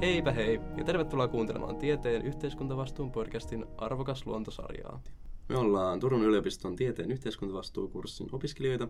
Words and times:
Heipä 0.00 0.32
hei 0.32 0.60
ja 0.76 0.84
tervetuloa 0.84 1.28
kuuntelemaan 1.28 1.76
Tieteen 1.76 2.22
yhteiskuntavastuun 2.22 3.12
podcastin 3.12 3.66
Arvokas 3.78 4.26
luontosarjaa. 4.26 5.02
Me 5.48 5.56
ollaan 5.56 6.00
Turun 6.00 6.24
yliopiston 6.24 6.76
tieteen 6.76 7.10
yhteiskuntavastuukurssin 7.10 8.28
opiskelijoita 8.32 8.88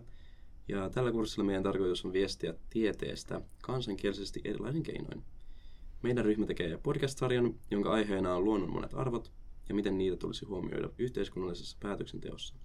ja 0.67 0.89
tällä 0.89 1.11
kurssilla 1.11 1.45
meidän 1.45 1.63
tarkoitus 1.63 2.05
on 2.05 2.13
viestiä 2.13 2.53
tieteestä 2.69 3.41
kansankielisesti 3.61 4.41
erilaisin 4.43 4.83
keinoin. 4.83 5.23
Meidän 6.01 6.25
ryhmä 6.25 6.45
tekee 6.45 6.77
podcast-sarjan, 6.77 7.55
jonka 7.71 7.91
aiheena 7.91 8.35
on 8.35 8.43
luonnon 8.43 8.73
monet 8.73 8.93
arvot 8.93 9.31
ja 9.69 9.75
miten 9.75 9.97
niitä 9.97 10.17
tulisi 10.17 10.45
huomioida 10.45 10.89
yhteiskunnallisessa 10.97 11.77
päätöksenteossa. 11.79 12.55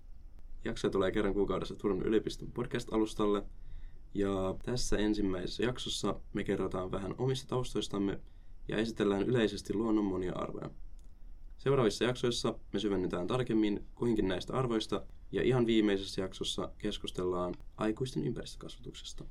Jaksoja 0.65 0.91
tulee 0.91 1.11
kerran 1.11 1.35
kuukaudessa 1.35 1.77
Turun 1.77 2.03
yliopiston 2.03 2.53
podcast-alustalle 2.53 3.43
ja 4.15 4.55
tässä 4.63 4.97
ensimmäisessä 4.97 5.63
jaksossa 5.63 6.21
me 6.33 6.45
kerrotaan 6.45 6.91
vähän 6.91 7.15
omista 7.19 7.49
taustoistamme 7.49 8.21
ja 8.69 8.77
esitellään 8.77 9.23
yleisesti 9.23 9.75
luonnon 9.75 10.05
monia 10.05 10.33
arvoja. 10.33 10.71
Seuraavissa 11.59 12.05
jaksoissa 12.05 12.59
me 12.73 12.81
syvennytään 12.81 13.27
tarkemmin 13.27 13.87
kuhinkin 13.95 14.29
näistä 14.29 14.53
arvoista 14.53 15.07
ja 15.33 15.43
ihan 15.43 15.67
viimeisessä 15.67 16.21
jaksossa 16.21 16.73
keskustellaan 16.79 17.55
aikuisten 17.77 18.27
ympäristökasvatuksesta. 18.27 19.25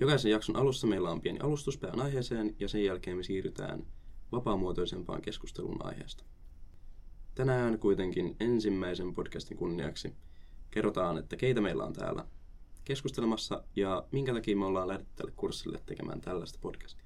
Jokaisen 0.00 0.30
jakson 0.30 0.56
alussa 0.56 0.86
meillä 0.86 1.10
on 1.10 1.20
pieni 1.20 1.38
alustus 1.38 1.80
aiheeseen 1.96 2.56
ja 2.58 2.68
sen 2.68 2.84
jälkeen 2.84 3.16
me 3.16 3.22
siirrytään 3.22 3.86
vapaamuotoisempaan 4.32 5.22
keskusteluun 5.22 5.86
aiheesta. 5.86 6.24
Tänään 7.34 7.78
kuitenkin 7.78 8.36
ensimmäisen 8.40 9.14
podcastin 9.14 9.56
kunniaksi 9.56 10.12
kerrotaan, 10.70 11.18
että 11.18 11.36
keitä 11.36 11.60
meillä 11.60 11.84
on 11.84 11.92
täällä 11.92 12.26
keskustelemassa 12.84 13.64
ja 13.76 14.06
minkä 14.12 14.34
takia 14.34 14.56
me 14.56 14.64
ollaan 14.64 14.88
lähdetty 14.88 15.12
tälle 15.16 15.32
kurssille 15.36 15.82
tekemään 15.86 16.20
tällaista 16.20 16.58
podcastia. 16.62 17.01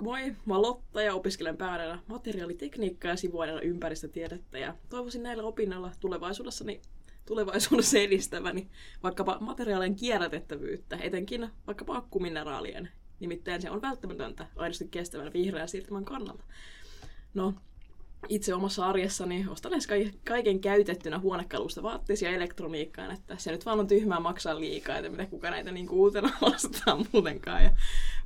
Moi, 0.00 0.36
mä 0.46 0.54
oon 0.54 0.62
Lotta 0.62 1.02
ja 1.02 1.14
opiskelen 1.14 1.56
pääaineena 1.56 2.02
materiaalitekniikkaa 2.06 3.10
ja 3.10 3.16
sivuaineena 3.16 3.60
ympäristötiedettä 3.60 4.58
ja 4.58 4.74
toivoisin 4.88 5.22
näillä 5.22 5.42
opinnoilla 5.42 5.92
tulevaisuudessani 6.00 6.80
tulevaisuudessa 7.26 7.98
edistäväni 7.98 8.70
vaikkapa 9.02 9.38
materiaalien 9.40 9.96
kierrätettävyyttä, 9.96 10.96
etenkin 10.96 11.50
vaikkapa 11.66 11.96
akkumineraalien. 11.96 12.88
Nimittäin 13.20 13.62
se 13.62 13.70
on 13.70 13.82
välttämätöntä 13.82 14.46
aidosti 14.56 14.88
kestävän 14.90 15.32
vihreän 15.32 15.68
siirtymän 15.68 16.04
kannalta. 16.04 16.44
No, 17.34 17.54
itse 18.28 18.54
omassa 18.54 18.86
arjessani 18.86 19.46
ostan 19.48 19.72
edes 19.72 19.88
kaiken 20.24 20.60
käytettynä 20.60 21.18
huonekalusta 21.18 21.82
vaatteisia 21.82 22.30
elektroniikkaan, 22.30 23.10
että 23.10 23.36
se 23.38 23.52
nyt 23.52 23.66
vaan 23.66 23.80
on 23.80 23.86
tyhmää 23.86 24.20
maksaa 24.20 24.60
liikaa, 24.60 24.96
että 24.96 25.10
mitä 25.10 25.26
kuka 25.26 25.50
näitä 25.50 25.72
niin 25.72 25.90
uutena 25.90 26.30
vastaa 26.42 27.04
muutenkaan. 27.12 27.64
Ja 27.64 27.70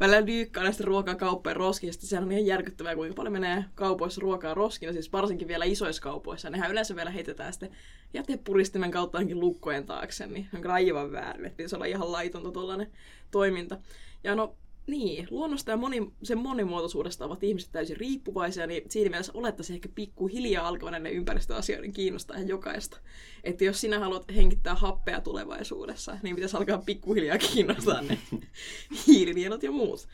välillä 0.01 0.27
dyykkaa 0.27 0.63
näistä 0.63 0.85
ruokakauppojen 0.85 1.57
roskista, 1.57 2.07
sehän 2.07 2.25
on 2.25 2.33
ihan 2.33 2.47
järkyttävää, 2.47 2.95
kuinka 2.95 3.15
paljon 3.15 3.33
menee 3.33 3.65
kaupoissa 3.75 4.21
ruokaa 4.21 4.55
roskina, 4.55 4.93
siis 4.93 5.13
varsinkin 5.13 5.49
vielä 5.49 5.65
isoissa 5.65 6.03
kaupoissa. 6.03 6.51
Nehän 6.51 6.71
yleensä 6.71 6.97
vielä 6.97 7.11
heitetään 7.11 7.53
sitten 7.53 7.71
jätepuristimen 8.15 8.91
kautta 8.91 9.19
ainakin 9.19 9.41
lukkojen 9.41 9.87
taakse, 9.87 10.27
niin 10.27 10.49
on 10.55 10.71
aivan 10.71 11.13
väärin, 11.13 11.47
että 11.47 11.69
se 11.69 11.77
on 11.77 11.87
ihan 11.87 12.13
laitonta 12.13 12.53
tuollainen 12.53 12.91
toiminta. 13.31 13.79
Ja 14.25 14.35
no, 14.35 14.57
niin, 14.87 15.29
luonnosta 15.31 15.71
ja 15.71 15.77
moni, 15.77 16.13
sen 16.23 16.39
monimuotoisuudesta 16.39 17.25
ovat 17.25 17.45
ihmiset 17.45 17.73
täysin 17.73 17.97
riippuvaisia, 17.97 18.67
niin 18.67 18.83
siinä 18.91 19.11
mielessä 19.11 19.33
olettaisiin 19.35 19.75
ehkä 19.75 19.89
pikkuhiljaa 19.95 20.69
alkavan 20.69 20.93
näiden 20.93 21.13
ympäristöasioiden 21.13 21.93
kiinnostaa 21.93 22.37
ihan 22.37 22.49
jokaista. 22.49 23.01
Että 23.45 23.65
jos 23.65 23.81
sinä 23.81 23.99
haluat 23.99 24.25
hengittää 24.35 24.75
happea 24.75 25.21
tulevaisuudessa, 25.21 26.19
niin 26.23 26.35
pitäisi 26.35 26.57
alkaa 26.57 26.79
pikkuhiljaa 26.79 27.39
kiinnostaa 27.39 28.03
ne 28.03 28.19
hiilinielot 29.07 29.63
ja 29.63 29.73
muut. 29.73 30.09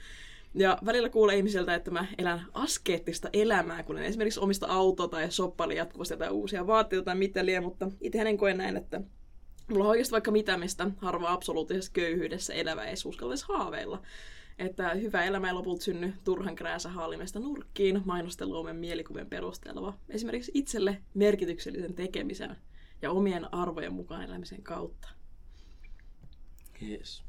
Ja 0.55 0.79
välillä 0.85 1.09
kuulee 1.09 1.36
ihmisiltä, 1.36 1.75
että 1.75 1.91
mä 1.91 2.07
elän 2.19 2.47
askeettista 2.55 3.29
elämää, 3.33 3.83
kun 3.83 3.98
en 3.98 4.05
esimerkiksi 4.05 4.41
omista 4.41 4.67
autoa 4.67 5.09
tai 5.09 5.30
soppaili 5.30 5.77
jatkuvasti 5.77 6.14
jotain 6.14 6.33
uusia 6.33 6.67
vaatteita 6.67 7.05
tai 7.05 7.14
mitä 7.14 7.47
liian, 7.47 7.64
mutta 7.64 7.91
itse 8.01 8.19
en 8.19 8.39
koe 8.39 8.55
näin, 8.55 8.77
että 8.77 9.01
mulla 9.70 9.85
on 9.85 9.91
oikeasti 9.91 10.13
vaikka 10.13 10.30
mitä, 10.30 10.57
mistä 10.57 10.91
harva 10.97 11.33
absoluuttisessa 11.33 11.92
köyhyydessä 11.92 12.55
elävä 12.55 12.85
ei 12.85 12.95
uskaltaisi 13.07 13.45
haaveilla 13.48 14.03
että 14.58 14.94
hyvä 14.94 15.24
elämä 15.24 15.46
ei 15.46 15.52
lopulta 15.52 15.83
synny 15.83 16.14
turhan 16.24 16.56
krääsä 16.56 16.88
haalimesta 16.88 17.40
nurkkiin 17.40 18.02
mainosteluomen 18.05 18.77
mielikuvien 18.77 19.27
perusteella, 19.27 19.83
vaan 19.83 19.98
esimerkiksi 20.08 20.52
itselle 20.55 21.02
merkityksellisen 21.14 21.94
tekemisen 21.94 22.56
ja 23.02 23.11
omien 23.11 23.55
arvojen 23.55 23.92
mukaan 23.92 24.22
elämisen 24.22 24.62
kautta. 24.62 25.08
Yes. 26.83 27.24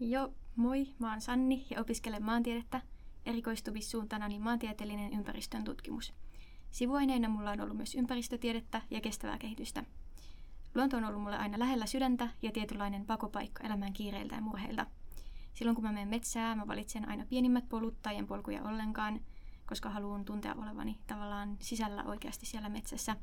Joo, 0.00 0.32
moi, 0.56 0.86
mä 0.98 1.10
oon 1.10 1.20
Sanni 1.20 1.66
ja 1.70 1.80
opiskelen 1.80 2.22
maantiedettä, 2.22 2.80
erikoistumissuuntana 3.26 4.28
niin 4.28 4.42
maantieteellinen 4.42 5.12
ympäristön 5.12 5.64
tutkimus. 5.64 6.14
Sivuaineina 6.70 7.28
mulla 7.28 7.50
on 7.50 7.60
ollut 7.60 7.76
myös 7.76 7.94
ympäristötiedettä 7.94 8.82
ja 8.90 9.00
kestävää 9.00 9.38
kehitystä. 9.38 9.84
Luonto 10.74 10.96
on 10.96 11.04
ollut 11.04 11.22
mulle 11.22 11.36
aina 11.36 11.58
lähellä 11.58 11.86
sydäntä 11.86 12.28
ja 12.42 12.52
tietynlainen 12.52 13.06
pakopaikka 13.06 13.64
elämän 13.64 13.92
kiireiltä 13.92 14.34
ja 14.34 14.40
murheilta– 14.40 14.86
Silloin 15.56 15.74
kun 15.74 15.84
mä 15.84 15.92
menen 15.92 16.08
metsään, 16.08 16.58
mä 16.58 16.66
valitsen 16.66 17.08
aina 17.08 17.26
pienimmät 17.26 17.68
polut 17.68 18.02
tai 18.02 18.16
en 18.16 18.26
polkuja 18.26 18.62
ollenkaan, 18.62 19.20
koska 19.66 19.90
haluan 19.90 20.24
tuntea 20.24 20.54
olevani 20.54 20.98
tavallaan 21.06 21.56
sisällä 21.60 22.04
oikeasti 22.04 22.46
siellä 22.46 22.68
metsässä. 22.68 23.16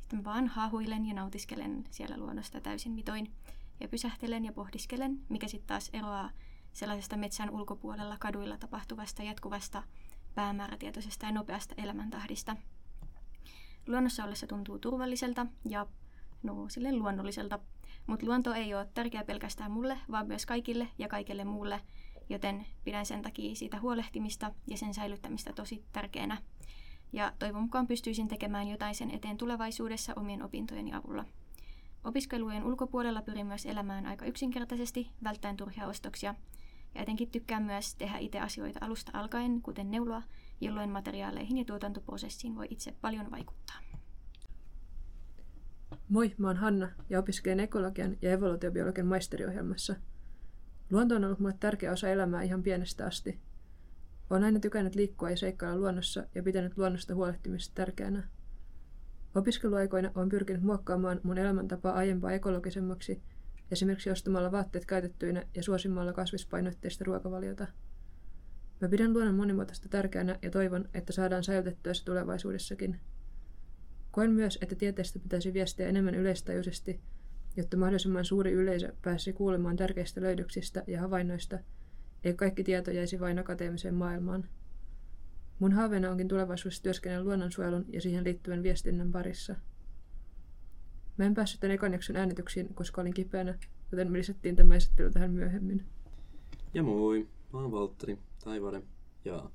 Sitten 0.00 0.18
mä 0.18 0.24
vaan 0.24 0.46
haahuilen 0.46 1.06
ja 1.06 1.14
nautiskelen 1.14 1.84
siellä 1.90 2.16
luonnosta 2.16 2.60
täysin 2.60 2.92
mitoin. 2.92 3.32
Ja 3.80 3.88
pysähtelen 3.88 4.44
ja 4.44 4.52
pohdiskelen, 4.52 5.20
mikä 5.28 5.48
sitten 5.48 5.66
taas 5.66 5.90
eroaa 5.92 6.30
sellaisesta 6.72 7.16
metsän 7.16 7.50
ulkopuolella 7.50 8.16
kaduilla 8.20 8.58
tapahtuvasta 8.58 9.22
jatkuvasta 9.22 9.82
päämäärätietoisesta 10.34 11.26
ja 11.26 11.32
nopeasta 11.32 11.74
elämäntahdista. 11.78 12.56
Luonnossa 13.86 14.24
ollessa 14.24 14.46
tuntuu 14.46 14.78
turvalliselta 14.78 15.46
ja 15.64 15.86
no, 16.42 16.68
sille 16.68 16.92
luonnolliselta 16.92 17.58
mutta 18.08 18.26
luonto 18.26 18.54
ei 18.54 18.74
ole 18.74 18.88
tärkeä 18.94 19.24
pelkästään 19.24 19.70
mulle, 19.70 19.98
vaan 20.10 20.26
myös 20.26 20.46
kaikille 20.46 20.88
ja 20.98 21.08
kaikille 21.08 21.44
muulle, 21.44 21.80
joten 22.28 22.66
pidän 22.84 23.06
sen 23.06 23.22
takia 23.22 23.54
siitä 23.54 23.80
huolehtimista 23.80 24.52
ja 24.66 24.76
sen 24.76 24.94
säilyttämistä 24.94 25.52
tosi 25.52 25.84
tärkeänä. 25.92 26.42
Ja 27.12 27.32
toivon 27.38 27.62
mukaan 27.62 27.86
pystyisin 27.86 28.28
tekemään 28.28 28.68
jotain 28.68 28.94
sen 28.94 29.10
eteen 29.10 29.36
tulevaisuudessa 29.36 30.12
omien 30.16 30.42
opintojeni 30.42 30.94
avulla. 30.94 31.24
Opiskelujen 32.04 32.64
ulkopuolella 32.64 33.22
pyrin 33.22 33.46
myös 33.46 33.66
elämään 33.66 34.06
aika 34.06 34.24
yksinkertaisesti, 34.24 35.10
välttäen 35.24 35.56
turhia 35.56 35.86
ostoksia. 35.86 36.34
Ja 36.94 37.02
etenkin 37.02 37.30
tykkään 37.30 37.62
myös 37.62 37.94
tehdä 37.94 38.18
itse 38.18 38.40
asioita 38.40 38.78
alusta 38.82 39.18
alkaen, 39.18 39.62
kuten 39.62 39.90
neuloa, 39.90 40.22
jolloin 40.60 40.90
materiaaleihin 40.90 41.58
ja 41.58 41.64
tuotantoprosessiin 41.64 42.56
voi 42.56 42.66
itse 42.70 42.92
paljon 43.00 43.30
vaikuttaa. 43.30 43.87
Moi, 46.08 46.34
mä 46.38 46.46
oon 46.46 46.56
Hanna 46.56 46.88
ja 47.10 47.18
opiskelen 47.18 47.60
ekologian 47.60 48.16
ja 48.22 48.30
evoluutiobiologian 48.30 49.06
maisteriohjelmassa. 49.06 49.96
Luonto 50.90 51.14
on 51.14 51.24
ollut 51.24 51.38
mulle 51.38 51.54
tärkeä 51.60 51.92
osa 51.92 52.08
elämää 52.08 52.42
ihan 52.42 52.62
pienestä 52.62 53.06
asti. 53.06 53.40
Olen 54.30 54.44
aina 54.44 54.60
tykännyt 54.60 54.94
liikkua 54.94 55.30
ja 55.30 55.36
seikkailla 55.36 55.78
luonnossa 55.80 56.26
ja 56.34 56.42
pitänyt 56.42 56.78
luonnosta 56.78 57.14
huolehtimista 57.14 57.74
tärkeänä. 57.74 58.28
Opiskeluaikoina 59.34 60.10
olen 60.14 60.28
pyrkinyt 60.28 60.62
muokkaamaan 60.62 61.20
mun 61.22 61.38
elämäntapaa 61.38 61.92
aiempaa 61.92 62.32
ekologisemmaksi, 62.32 63.22
esimerkiksi 63.70 64.10
ostamalla 64.10 64.52
vaatteet 64.52 64.86
käytettyinä 64.86 65.42
ja 65.54 65.62
suosimalla 65.62 66.12
kasvispainotteista 66.12 67.04
ruokavaliota. 67.04 67.66
Mä 68.80 68.88
pidän 68.88 69.12
luonnon 69.12 69.34
monimuotoista 69.34 69.88
tärkeänä 69.88 70.38
ja 70.42 70.50
toivon, 70.50 70.88
että 70.94 71.12
saadaan 71.12 71.44
säilytettyä 71.44 71.94
se 71.94 72.04
tulevaisuudessakin– 72.04 73.00
Koen 74.18 74.30
myös, 74.30 74.58
että 74.62 74.74
tieteestä 74.74 75.18
pitäisi 75.18 75.52
viestiä 75.52 75.88
enemmän 75.88 76.14
yleistajuisesti, 76.14 77.00
jotta 77.56 77.76
mahdollisimman 77.76 78.24
suuri 78.24 78.52
yleisö 78.52 78.92
pääsisi 79.02 79.32
kuulemaan 79.32 79.76
tärkeistä 79.76 80.20
löydöksistä 80.20 80.84
ja 80.86 81.00
havainnoista, 81.00 81.58
ei 82.24 82.34
kaikki 82.34 82.64
tieto 82.64 82.90
jäisi 82.90 83.20
vain 83.20 83.38
akateemiseen 83.38 83.94
maailmaan. 83.94 84.48
Mun 85.58 85.72
haaveena 85.72 86.10
onkin 86.10 86.28
tulevaisuudessa 86.28 86.82
työskennellä 86.82 87.24
luonnonsuojelun 87.24 87.84
ja 87.92 88.00
siihen 88.00 88.24
liittyvän 88.24 88.62
viestinnän 88.62 89.12
parissa. 89.12 89.56
Mä 91.16 91.24
en 91.24 91.34
päässyt 91.34 91.60
tämän 91.60 91.74
ekan 91.74 91.98
äänityksiin, 92.14 92.74
koska 92.74 93.00
olin 93.00 93.14
kipeänä, 93.14 93.58
joten 93.92 94.12
me 94.12 94.18
lisättiin 94.18 94.56
tämä 94.56 94.74
esittely 94.74 95.10
tähän 95.10 95.30
myöhemmin. 95.30 95.84
Ja 96.74 96.82
moi, 96.82 97.28
mä 97.52 97.58
oon 97.58 97.72
Valtteri 97.72 98.18
Taivare 98.44 98.82
ja 99.24 99.50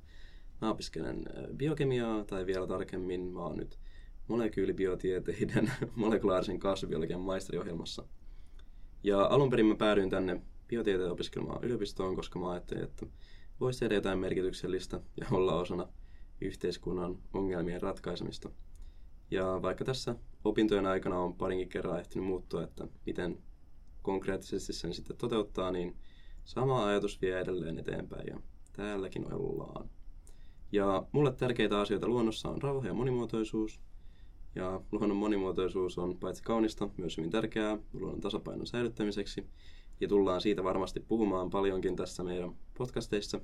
mä 0.62 0.70
opiskelen 0.72 1.24
biokemiaa 1.56 2.26
tai 2.26 2.46
vielä 2.46 2.68
tarkemmin 2.68 3.22
mä 3.22 3.40
oon 3.40 3.58
nyt 3.58 3.83
molekyylibiotieteiden 4.28 5.72
molekulaarisen 5.96 6.60
kasvibiologian 6.60 7.22
maisteriohjelmassa. 7.22 8.06
Ja 9.04 9.25
alun 9.25 9.50
perin 9.50 9.66
mä 9.66 9.75
päädyin 9.75 10.10
tänne 10.10 10.42
biotieteen 10.68 11.12
opiskelemaan 11.12 11.64
yliopistoon, 11.64 12.16
koska 12.16 12.40
mä 12.40 12.52
ajattelin, 12.52 12.84
että 12.84 13.06
voisi 13.60 13.80
tehdä 13.80 13.96
jotain 13.96 14.20
merkityksellistä 14.20 15.00
ja 15.20 15.28
olla 15.31 15.56
osana 15.56 15.88
yhteiskunnan 16.42 17.18
ongelmien 17.34 17.81
ratkaisemista. 17.81 18.50
Ja 19.31 19.60
vaikka 19.62 19.86
tässä 19.86 20.16
opintojen 20.44 20.86
aikana 20.86 21.20
on 21.20 21.34
parinkin 21.34 21.70
kerran 21.70 22.00
ehtinyt 22.00 22.28
muuttua, 22.28 22.64
että 22.64 22.88
miten 23.06 23.44
konkreettisesti 24.02 24.74
sen 24.74 24.94
sitten 24.94 25.18
toteuttaa, 25.18 25.72
niin 25.72 25.98
sama 26.44 26.86
ajatus 26.86 27.22
vie 27.22 27.40
edelleen 27.40 27.80
eteenpäin. 27.80 28.28
Ja 28.28 28.40
täälläkin 28.74 29.34
ollaan. 29.34 29.90
Ja 30.72 31.06
mulle 31.12 31.34
tärkeitä 31.34 31.80
asioita 31.80 32.08
luonnossa 32.08 32.50
on 32.50 32.62
rauha 32.62 32.88
ja 32.88 32.94
monimuotoisuus. 32.94 33.81
Ja 34.56 34.82
luonnon 34.92 35.18
monimuotoisuus 35.18 35.98
on 35.98 36.18
paitsi 36.18 36.44
kaunista, 36.44 36.90
myös 36.98 37.18
hyvin 37.18 37.32
tärkeää 37.32 37.78
luonnon 37.94 38.22
tasapainon 38.22 38.68
säilyttämiseksi. 38.68 39.48
Ja 40.00 40.08
tullaan 40.08 40.42
siitä 40.42 40.64
varmasti 40.64 41.00
puhumaan 41.00 41.50
paljonkin 41.50 41.96
tässä 41.96 42.24
meidän 42.24 42.56
podcasteissa. 42.78 43.40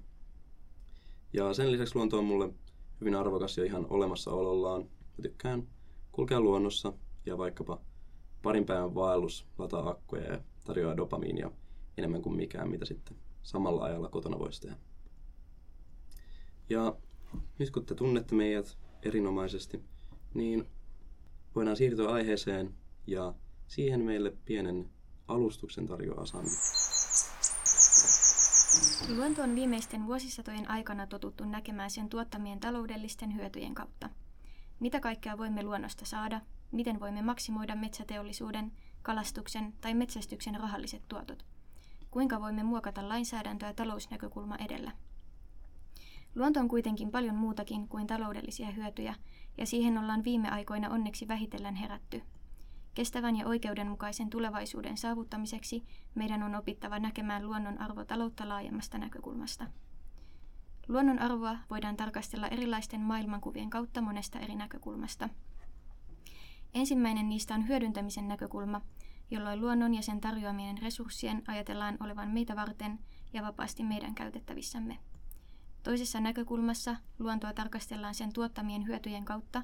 Ja 1.34 1.54
sen 1.54 1.72
lisäksi 1.72 1.96
luonto 1.96 2.18
on 2.18 2.26
mulle 2.26 2.54
hyvin 3.02 3.16
arvokas 3.16 3.58
jo 3.58 3.64
ihan 3.64 3.88
olemassaolollaan. 3.90 4.82
Mä 4.82 5.22
tykkään 5.22 5.68
kulkea 6.12 6.42
luonnossa 6.42 6.94
ja 7.26 7.38
vaikkapa 7.38 7.82
parin 8.42 8.66
päivän 8.66 8.96
vaellus 8.96 9.46
lataa 9.58 9.90
akkuja 9.90 10.24
ja 10.24 10.42
tarjoaa 10.66 10.98
dopamiinia 10.98 11.52
enemmän 11.98 12.22
kuin 12.22 12.36
mikään, 12.36 12.70
mitä 12.70 12.86
sitten 12.86 13.18
samalla 13.44 13.84
ajalla 13.84 14.10
kotona 14.10 14.40
voisi 14.40 14.62
tehdä. 14.62 14.78
Ja 16.70 16.96
nyt 17.60 17.72
kun 17.72 17.86
te 17.86 17.96
tunnette 17.96 18.36
meidät 18.36 18.78
erinomaisesti, 19.04 19.84
niin 20.34 20.68
voidaan 21.56 21.78
siirtyä 21.78 22.10
aiheeseen 22.10 22.74
ja 23.07 23.34
siihen 23.68 24.01
meille 24.01 24.34
pienen 24.46 24.90
alustuksen 25.28 25.88
tarjoaa 25.88 26.25
Sanni. 26.25 26.51
Luonto 29.18 29.42
on 29.42 29.56
viimeisten 29.56 30.06
vuosisatojen 30.06 30.69
aikana 30.69 31.07
totuttu 31.07 31.46
näkemään 31.46 31.92
sen 31.92 32.10
tuottamien 32.10 32.60
taloudellisten 32.60 33.36
hyötyjen 33.36 33.75
kautta. 33.75 34.10
Mitä 34.80 35.00
kaikkea 35.00 35.38
voimme 35.38 35.63
luonnosta 35.63 36.06
saada, 36.06 36.42
miten 36.72 37.00
voimme 37.00 37.22
maksimoida 37.22 37.75
metsäteollisuuden, 37.75 38.72
kalastuksen 39.02 39.74
tai 39.81 39.94
metsästyksen 39.94 40.56
rahalliset 40.56 41.02
tuotot. 41.07 41.45
Kuinka 42.12 42.42
voimme 42.42 42.63
muokata 42.63 43.10
lainsäädäntöä 43.10 43.74
talousnäkökulma 43.74 44.56
edellä. 44.56 44.92
Luonto 46.36 46.60
on 46.60 46.68
kuitenkin 46.68 47.12
paljon 47.12 47.36
muutakin 47.36 47.88
kuin 47.88 48.08
taloudellisia 48.08 48.72
hyötyjä, 48.72 49.16
ja 49.58 49.66
siihen 49.66 49.98
ollaan 49.98 50.24
viime 50.24 50.50
aikoina 50.50 50.90
onneksi 50.90 51.28
vähitellen 51.28 51.76
herätty. 51.76 52.22
Kestävän 52.94 53.36
ja 53.36 53.48
oikeudenmukaisen 53.48 54.30
tulevaisuuden 54.30 54.98
saavuttamiseksi 54.98 55.84
meidän 56.16 56.44
on 56.44 56.56
opittava 56.56 57.00
näkemään 57.00 57.48
luonnon 57.48 57.81
arvo 57.81 58.06
taloutta 58.06 58.50
laajemmasta 58.50 58.98
näkökulmasta. 58.98 59.68
Luonnon 60.88 61.20
arvoa 61.20 61.58
voidaan 61.70 61.98
tarkastella 61.98 62.48
erilaisten 62.48 63.02
maailmankuvien 63.02 63.70
kautta 63.70 64.02
monesta 64.02 64.40
eri 64.40 64.56
näkökulmasta. 64.56 65.30
Ensimmäinen 66.74 67.30
niistä 67.30 67.56
on 67.56 67.68
hyödyntämisen 67.68 68.28
näkökulma, 68.28 68.81
jolloin 69.31 69.62
luonnon 69.62 69.96
ja 69.96 70.02
sen 70.02 70.22
tarjoamien 70.22 70.78
resurssien 70.78 71.44
ajatellaan 71.48 71.98
olevan 72.00 72.30
meitä 72.30 72.56
varten 72.56 73.00
ja 73.34 73.44
vapaasti 73.44 73.84
meidän 73.84 74.16
käytettävissämme. 74.16 74.98
Toisessa 75.84 76.20
näkökulmassa 76.20 76.96
luontoa 77.20 77.54
tarkastellaan 77.54 78.16
sen 78.16 78.34
tuottamien 78.34 78.88
hyötyjen 78.88 79.26
kautta, 79.26 79.64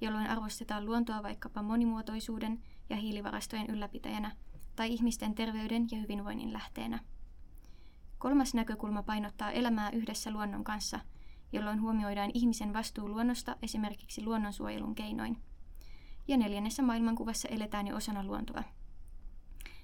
jolloin 0.00 0.26
arvostetaan 0.26 0.86
luontoa 0.86 1.22
vaikkapa 1.22 1.62
monimuotoisuuden 1.62 2.62
ja 2.90 2.96
hiilivarastojen 2.96 3.66
ylläpitäjänä 3.66 4.36
tai 4.76 4.92
ihmisten 4.92 5.34
terveyden 5.34 5.86
ja 5.90 5.98
hyvinvoinnin 5.98 6.52
lähteenä. 6.52 6.98
Kolmas 8.18 8.54
näkökulma 8.54 9.02
painottaa 9.02 9.50
elämää 9.50 9.90
yhdessä 9.90 10.30
luonnon 10.30 10.64
kanssa, 10.64 11.00
jolloin 11.52 11.80
huomioidaan 11.80 12.30
ihmisen 12.34 12.72
vastuu 12.72 13.08
luonnosta 13.08 13.56
esimerkiksi 13.62 14.24
luonnonsuojelun 14.24 14.94
keinoin. 14.94 15.38
Ja 16.28 16.36
neljännessä 16.36 16.82
maailmankuvassa 16.82 17.48
eletään 17.48 17.86
jo 17.86 17.96
osana 17.96 18.24
luontoa. 18.24 18.62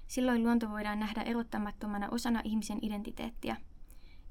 Silloin 0.06 0.42
luonto 0.42 0.70
voidaan 0.70 1.00
nähdä 1.00 1.22
erottamattomana 1.22 2.08
osana 2.10 2.40
ihmisen 2.44 2.78
identiteettiä– 2.82 3.56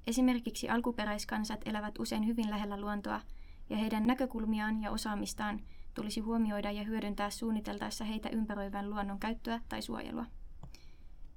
Esimerkiksi 0.07 0.69
alkuperäiskansat 0.69 1.62
elävät 1.65 2.00
usein 2.00 2.27
hyvin 2.27 2.50
lähellä 2.50 2.81
luontoa, 2.81 3.21
ja 3.69 3.77
heidän 3.77 4.04
näkökulmiaan 4.04 4.81
ja 4.81 4.92
osaamistaan 4.92 5.59
tulisi 5.94 6.19
huomioida 6.19 6.71
ja 6.71 6.83
hyödyntää 6.83 7.30
suunniteltaessa 7.30 8.06
heitä 8.06 8.30
ympäröivän 8.30 8.89
luonnon 8.89 9.19
käyttöä 9.19 9.62
tai 9.69 9.81
suojelua. 9.81 10.25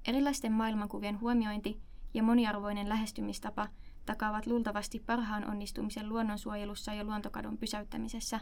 Erilaisten 0.07 0.51
maailmankuvien 0.51 1.21
huomiointi 1.21 1.81
ja 2.13 2.23
moniarvoinen 2.23 2.89
lähestymistapa 2.89 3.67
takaavat 4.05 4.47
luultavasti 4.47 4.99
parhaan 4.99 5.49
onnistumisen 5.49 6.09
luonnonsuojelussa 6.09 6.93
ja 6.93 7.03
luontokadon 7.03 7.57
pysäyttämisessä, 7.57 8.39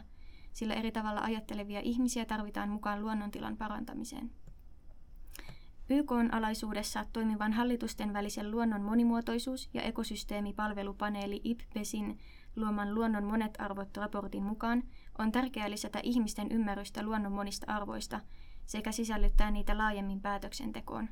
sillä 0.52 0.74
eri 0.74 0.92
tavalla 0.92 1.20
ajattelevia 1.20 1.80
ihmisiä 1.80 2.24
tarvitaan 2.24 2.68
mukaan 2.68 3.02
luonnontilan 3.02 3.56
parantamiseen. 3.56 4.30
YK 5.92 6.12
on 6.12 6.34
alaisuudessa 6.34 7.06
toimivan 7.12 7.52
hallitusten 7.52 8.12
välisen 8.12 8.50
luonnon 8.50 8.80
monimuotoisuus- 8.80 9.70
ja 9.74 9.82
ekosysteemipalvelupaneeli 9.82 11.40
IPPESin 11.44 12.18
luoman 12.56 12.94
Luonnon 12.94 13.24
monet 13.24 13.60
arvot 13.60 13.96
raportin 13.96 14.42
mukaan 14.42 14.82
on 15.18 15.32
tärkeää 15.32 15.70
lisätä 15.70 16.00
ihmisten 16.02 16.52
ymmärrystä 16.52 17.02
luonnon 17.02 17.32
monista 17.32 17.72
arvoista 17.72 18.20
sekä 18.66 18.92
sisällyttää 18.92 19.50
niitä 19.50 19.78
laajemmin 19.78 20.20
päätöksentekoon. 20.20 21.08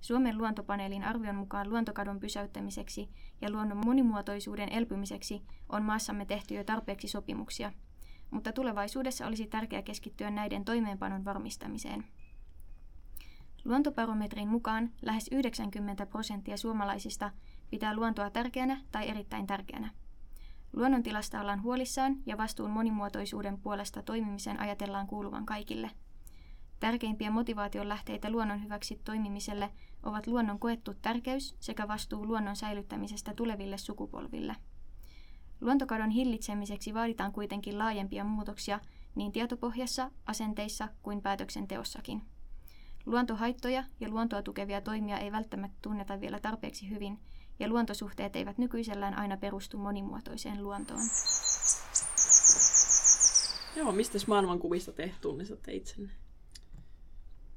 Suomen 0.00 0.38
luontopaneelin 0.38 1.04
arvion 1.04 1.36
mukaan 1.36 1.70
luontokadon 1.70 2.20
pysäyttämiseksi 2.20 3.08
ja 3.40 3.50
luonnon 3.50 3.86
monimuotoisuuden 3.86 4.72
elpymiseksi 4.72 5.42
on 5.68 5.82
maassamme 5.82 6.24
tehty 6.24 6.54
jo 6.54 6.64
tarpeeksi 6.64 7.08
sopimuksia, 7.08 7.72
mutta 8.30 8.52
tulevaisuudessa 8.52 9.26
olisi 9.26 9.46
tärkeää 9.46 9.82
keskittyä 9.82 10.30
näiden 10.30 10.64
toimeenpanon 10.64 11.24
varmistamiseen. 11.24 12.04
Luontobarometrin 13.64 14.48
mukaan 14.48 14.90
lähes 15.02 15.28
90 15.32 16.06
prosenttia 16.06 16.56
suomalaisista 16.56 17.30
pitää 17.70 17.96
luontoa 17.96 18.30
tärkeänä 18.30 18.80
tai 18.92 19.08
erittäin 19.08 19.46
tärkeänä. 19.46 19.90
Luonnontilasta 20.72 21.40
ollaan 21.40 21.62
huolissaan 21.62 22.16
ja 22.26 22.38
vastuun 22.38 22.70
monimuotoisuuden 22.70 23.58
puolesta 23.58 24.02
toimimisen 24.02 24.60
ajatellaan 24.60 25.06
kuuluvan 25.06 25.46
kaikille. 25.46 25.90
Tärkeimpiä 26.80 27.30
motivaation 27.30 27.88
lähteitä 27.88 28.30
luonnon 28.30 28.64
hyväksi 28.64 29.00
toimimiselle 29.04 29.70
ovat 30.02 30.26
luonnon 30.26 30.58
koettu 30.58 30.94
tärkeys 30.94 31.56
sekä 31.60 31.88
vastuu 31.88 32.26
luonnon 32.26 32.56
säilyttämisestä 32.56 33.34
tuleville 33.34 33.78
sukupolville. 33.78 34.56
Luontokadon 35.60 36.10
hillitsemiseksi 36.10 36.94
vaaditaan 36.94 37.32
kuitenkin 37.32 37.78
laajempia 37.78 38.24
muutoksia 38.24 38.80
niin 39.14 39.32
tietopohjassa, 39.32 40.10
asenteissa 40.26 40.88
kuin 41.02 41.22
päätöksenteossakin. 41.22 42.33
Luontohaittoja 43.06 43.84
ja 44.00 44.08
luontoa 44.08 44.42
tukevia 44.42 44.80
toimia 44.80 45.18
ei 45.18 45.32
välttämättä 45.32 45.78
tunneta 45.82 46.20
vielä 46.20 46.40
tarpeeksi 46.40 46.90
hyvin, 46.90 47.18
ja 47.58 47.68
luontosuhteet 47.68 48.36
eivät 48.36 48.58
nykyisellään 48.58 49.18
aina 49.18 49.36
perustu 49.36 49.78
monimuotoiseen 49.78 50.64
luontoon. 50.64 51.00
Joo, 53.76 53.92
mistä 53.92 54.18
maailmankuvista 54.26 54.92
te 54.92 55.14
tunnistatte 55.20 55.72
itsenne? 55.72 56.10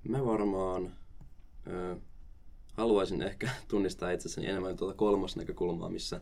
Mä 0.08 0.26
varmaan 0.26 0.92
ö, 1.68 1.98
haluaisin 2.74 3.22
ehkä 3.22 3.50
tunnistaa 3.68 4.12
itsessäni 4.12 4.48
enemmän 4.48 4.78
tuota 4.78 4.94
kolmas 4.94 5.36
näkökulmaa, 5.36 5.90
missä 5.90 6.22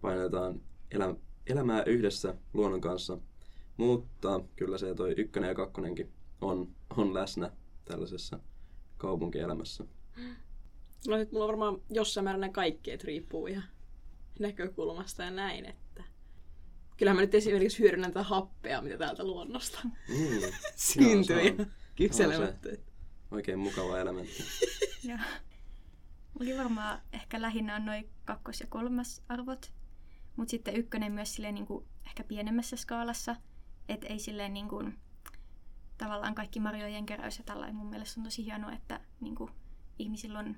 painotetaan 0.00 0.60
elä, 0.90 1.14
elämää 1.46 1.82
yhdessä 1.82 2.34
luonnon 2.52 2.80
kanssa. 2.80 3.18
Mutta 3.76 4.40
kyllä 4.56 4.78
se 4.78 4.94
toi 4.94 5.14
ykkönen 5.16 5.48
ja 5.48 5.54
kakkonenkin 5.54 6.12
on, 6.40 6.68
on 6.96 7.14
läsnä 7.14 7.50
tällaisessa 7.84 8.38
kaupunkielämässä? 9.04 9.84
No 11.08 11.16
nyt 11.16 11.32
mulla 11.32 11.44
on 11.44 11.48
varmaan 11.48 11.82
jossain 11.90 12.24
määrin 12.24 12.52
kaikki, 12.52 12.90
että 12.90 13.06
riippuu 13.06 13.46
ihan 13.46 13.64
näkökulmasta 14.38 15.22
ja 15.22 15.30
näin, 15.30 15.64
että 15.64 16.04
kyllähän 16.96 17.16
mä 17.16 17.20
nyt 17.20 17.34
esimerkiksi 17.34 17.78
hyödynnän 17.78 18.10
tätä 18.10 18.22
happea, 18.22 18.82
mitä 18.82 18.98
täältä 18.98 19.24
luonnosta 19.24 19.78
mm. 19.84 20.40
syntyy 20.76 21.66
kyselemättä. 21.96 22.68
Oikein 23.30 23.58
mukava 23.58 23.98
elementti. 23.98 24.44
Joo. 25.08 25.18
Mulla 26.40 26.58
varmaan 26.58 27.02
ehkä 27.12 27.42
lähinnä 27.42 27.76
on 27.76 27.84
noin 27.84 28.10
kakkos- 28.24 28.60
ja 28.60 28.66
kolmas 28.66 29.22
arvot, 29.28 29.72
mutta 30.36 30.50
sitten 30.50 30.76
ykkönen 30.76 31.12
myös 31.12 31.34
silleen 31.34 31.54
niin 31.54 31.66
kuin 31.66 31.84
ehkä 32.06 32.24
pienemmässä 32.24 32.76
skaalassa, 32.76 33.36
että 33.88 34.06
ei 34.06 34.18
silleen 34.18 34.54
niin 34.54 34.68
kuin 34.68 34.98
tavallaan 35.98 36.34
kaikki 36.34 36.60
marjojen 36.60 37.06
keräys 37.06 37.38
ja 37.38 37.44
tällainen 37.44 37.76
mun 37.76 37.90
mielestä 37.90 38.20
on 38.20 38.24
tosi 38.24 38.44
hienoa, 38.44 38.72
että 38.72 39.00
niin 39.20 39.34
kuin, 39.34 39.50
ihmisillä 39.98 40.38
on 40.38 40.56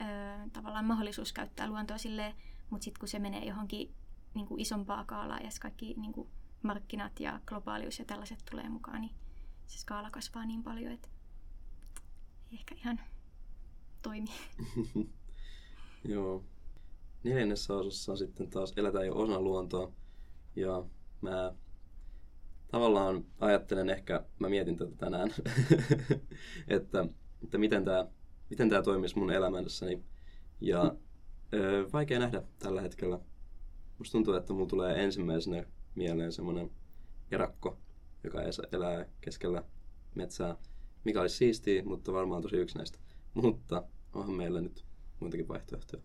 ö, 0.00 0.04
tavallaan 0.52 0.84
mahdollisuus 0.84 1.32
käyttää 1.32 1.68
luontoa 1.68 1.98
silleen, 1.98 2.34
mutta 2.70 2.84
sitten 2.84 3.00
kun 3.00 3.08
se 3.08 3.18
menee 3.18 3.44
johonkin 3.44 3.94
niin 4.34 4.46
kuin 4.46 4.60
isompaa 4.60 5.04
kaalaa 5.04 5.40
ja 5.40 5.50
kaikki 5.60 5.94
niin 5.96 6.12
kuin 6.12 6.28
markkinat 6.62 7.20
ja 7.20 7.40
globaalius 7.46 7.98
ja 7.98 8.04
tällaiset 8.04 8.44
tulee 8.50 8.68
mukaan, 8.68 9.00
niin 9.00 9.14
se 9.66 9.78
skaala 9.78 10.10
kasvaa 10.10 10.46
niin 10.46 10.62
paljon, 10.62 10.92
että 10.92 11.08
ei 12.52 12.58
ehkä 12.58 12.74
ihan 12.74 13.00
toimi. 14.02 14.30
Joo. 16.04 16.44
Neljännessä 17.24 17.74
osassa 17.74 18.16
sitten 18.16 18.50
taas 18.50 18.72
eletään 18.76 19.06
jo 19.06 19.16
osana 19.16 19.40
luontoa. 19.40 19.92
Ja 20.56 20.84
mä 21.20 21.54
tavallaan 22.70 23.24
ajattelen 23.40 23.90
ehkä, 23.90 24.24
mä 24.38 24.48
mietin 24.48 24.76
tätä 24.76 24.96
tänään, 24.96 25.30
että, 26.68 27.06
että 27.42 27.58
miten 27.58 27.84
tämä 27.84 28.06
miten 28.50 28.68
tää 28.68 28.82
toimisi 28.82 29.18
mun 29.18 29.32
elämässäni. 29.32 30.02
Ja 30.60 30.94
ö, 31.54 31.88
vaikea 31.92 32.18
nähdä 32.18 32.42
tällä 32.58 32.80
hetkellä, 32.80 33.18
musta 33.98 34.12
tuntuu, 34.12 34.34
että 34.34 34.52
mulla 34.52 34.66
tulee 34.66 35.04
ensimmäisenä 35.04 35.64
mieleen 35.94 36.32
semmoinen 36.32 36.70
erakko, 37.30 37.78
joka 38.24 38.42
elää 38.72 39.06
keskellä 39.20 39.64
metsää, 40.14 40.56
mikä 41.04 41.20
olisi 41.20 41.36
siistiä, 41.36 41.84
mutta 41.84 42.12
varmaan 42.12 42.42
tosi 42.42 42.56
yksinäistä. 42.56 42.98
Mutta 43.34 43.82
onhan 44.12 44.34
meillä 44.34 44.60
nyt 44.60 44.84
muitakin 45.20 45.48
vaihtoehtoja. 45.48 46.02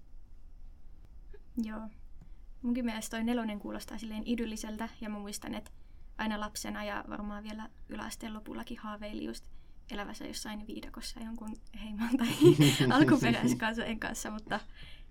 Joo. 1.64 1.82
Munkin 2.62 2.86
mielestä 2.86 3.18
toi 3.18 3.24
nelonen 3.24 3.60
kuulostaa 3.60 3.98
silleen 3.98 4.24
idylliseltä 4.26 4.90
ja 5.02 5.10
mä 5.10 5.20
muistan, 5.20 5.54
että 5.56 5.72
aina 6.18 6.40
lapsena 6.40 6.84
ja 6.84 7.04
varmaan 7.10 7.44
vielä 7.44 7.70
yläasteen 7.90 8.34
lopullakin 8.34 8.78
haaveili 8.78 9.26
just 9.26 9.46
elävässä 9.92 10.28
jossain 10.28 10.68
viidakossa 10.68 11.20
jonkun 11.20 11.58
heimon 11.84 12.18
tai 12.18 12.28
alkuperäiskansojen 12.98 14.00
kanssa, 14.00 14.32
mutta 14.32 14.60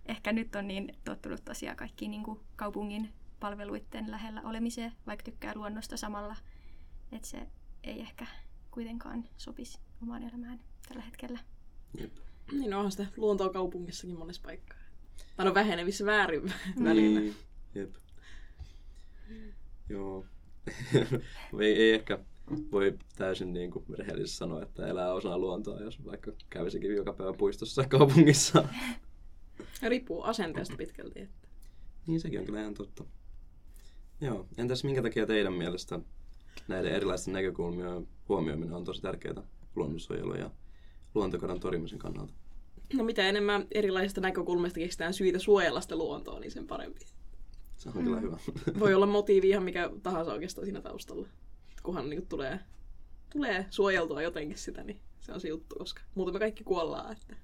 ehkä 0.07 0.33
nyt 0.33 0.57
on 0.57 0.69
niin 0.69 0.97
tottunut 1.05 1.45
tosiaan 1.45 1.77
kaikkiin 1.77 2.11
niin 2.11 2.23
kuin 2.23 2.41
kaupungin 2.57 3.13
palveluiden 3.41 4.11
lähellä 4.11 4.43
olemiseen, 4.45 4.93
vaikka 5.07 5.25
tykkää 5.25 5.53
luonnosta 5.55 5.97
samalla, 5.97 6.37
että 7.13 7.29
se 7.29 7.49
ei 7.85 8.01
ehkä 8.01 8.27
kuitenkaan 8.71 9.25
sopisi 9.37 9.79
omaan 10.03 10.23
elämään 10.23 10.61
tällä 10.89 11.03
hetkellä. 11.03 11.39
Jep. 12.01 12.17
Niin 12.53 12.75
onhan 12.75 12.91
sitä 12.91 13.07
luontoa 13.17 13.53
kaupungissakin 13.53 14.19
monessa 14.19 14.43
paikkaa. 14.45 14.79
Tai 15.37 15.47
no 15.47 15.55
vähenevissä 15.55 16.07
väärin 16.07 16.43
välillä. 16.85 17.21
Niin, 17.21 17.37
jep. 17.75 17.95
Joo. 19.89 20.27
Ei, 21.61 21.83
ei 21.83 21.93
ehkä 21.93 22.19
voi 22.73 22.99
täysin 23.17 23.53
niin 23.53 23.71
kuin 23.71 23.85
rehellisesti 23.99 24.37
sanoa, 24.37 24.63
että 24.63 24.87
elää 24.87 25.15
osana 25.15 25.39
luontoa, 25.39 25.81
jos 25.81 26.05
vaikka 26.05 26.33
kävisikin 26.51 26.97
joka 26.97 27.13
päivä 27.13 27.33
puistossa 27.33 27.85
kaupungissa. 27.89 28.69
Riippuu 29.83 30.23
asenteesta 30.23 30.77
pitkälti. 30.77 31.21
Että. 31.21 31.49
niin 32.07 32.21
sekin 32.21 32.39
on 32.39 32.47
kyllä 32.47 32.61
ihan 32.61 32.75
totta. 32.75 33.05
Joo, 34.21 34.47
entäs 34.59 34.85
minkä 34.85 35.03
takia 35.03 35.27
teidän 35.27 35.53
mielestä 35.53 36.01
näiden 36.69 36.93
erilaisten 36.93 37.35
näkökulmien 37.35 38.09
huomioiminen 38.29 38.75
on 38.75 38.85
tosi 38.85 39.03
tärkeää 39.03 39.43
luonnonsuojelun 39.77 40.39
ja 40.39 40.51
luontokadon 41.15 41.61
torjumisen 41.61 41.99
kannalta? 41.99 42.35
No 42.93 43.05
mitä 43.05 43.29
enemmän 43.29 43.67
erilaisista 43.71 44.21
näkökulmista 44.21 44.81
keksitään 44.81 45.15
syitä 45.15 45.39
suojella 45.39 45.81
sitä 45.81 45.97
luontoa, 45.97 46.41
niin 46.41 46.51
sen 46.51 46.67
parempi. 46.67 47.01
Se 47.77 47.89
on 47.89 47.95
mm. 47.97 48.05
kyllä 48.05 48.21
hyvä. 48.21 48.37
Voi 48.81 48.95
olla 48.95 49.07
motiivi 49.07 49.49
ihan 49.49 49.63
mikä 49.63 49.91
tahansa 50.03 50.33
oikeastaan 50.33 50.65
siinä 50.65 50.81
taustalla. 50.81 51.29
Kunhan 51.83 52.11
niin 52.11 52.27
tulee, 52.27 52.61
tulee 53.33 53.67
suojeltua 53.71 54.23
jotenkin 54.23 54.59
sitä, 54.59 54.85
niin 54.85 55.01
se 55.21 55.33
on 55.33 55.41
se 55.41 55.49
juttu, 55.49 55.75
koska 55.79 56.03
muuten 56.15 56.35
me 56.35 56.39
kaikki 56.39 56.65
kuollaan. 56.65 57.13
Että... 57.13 57.37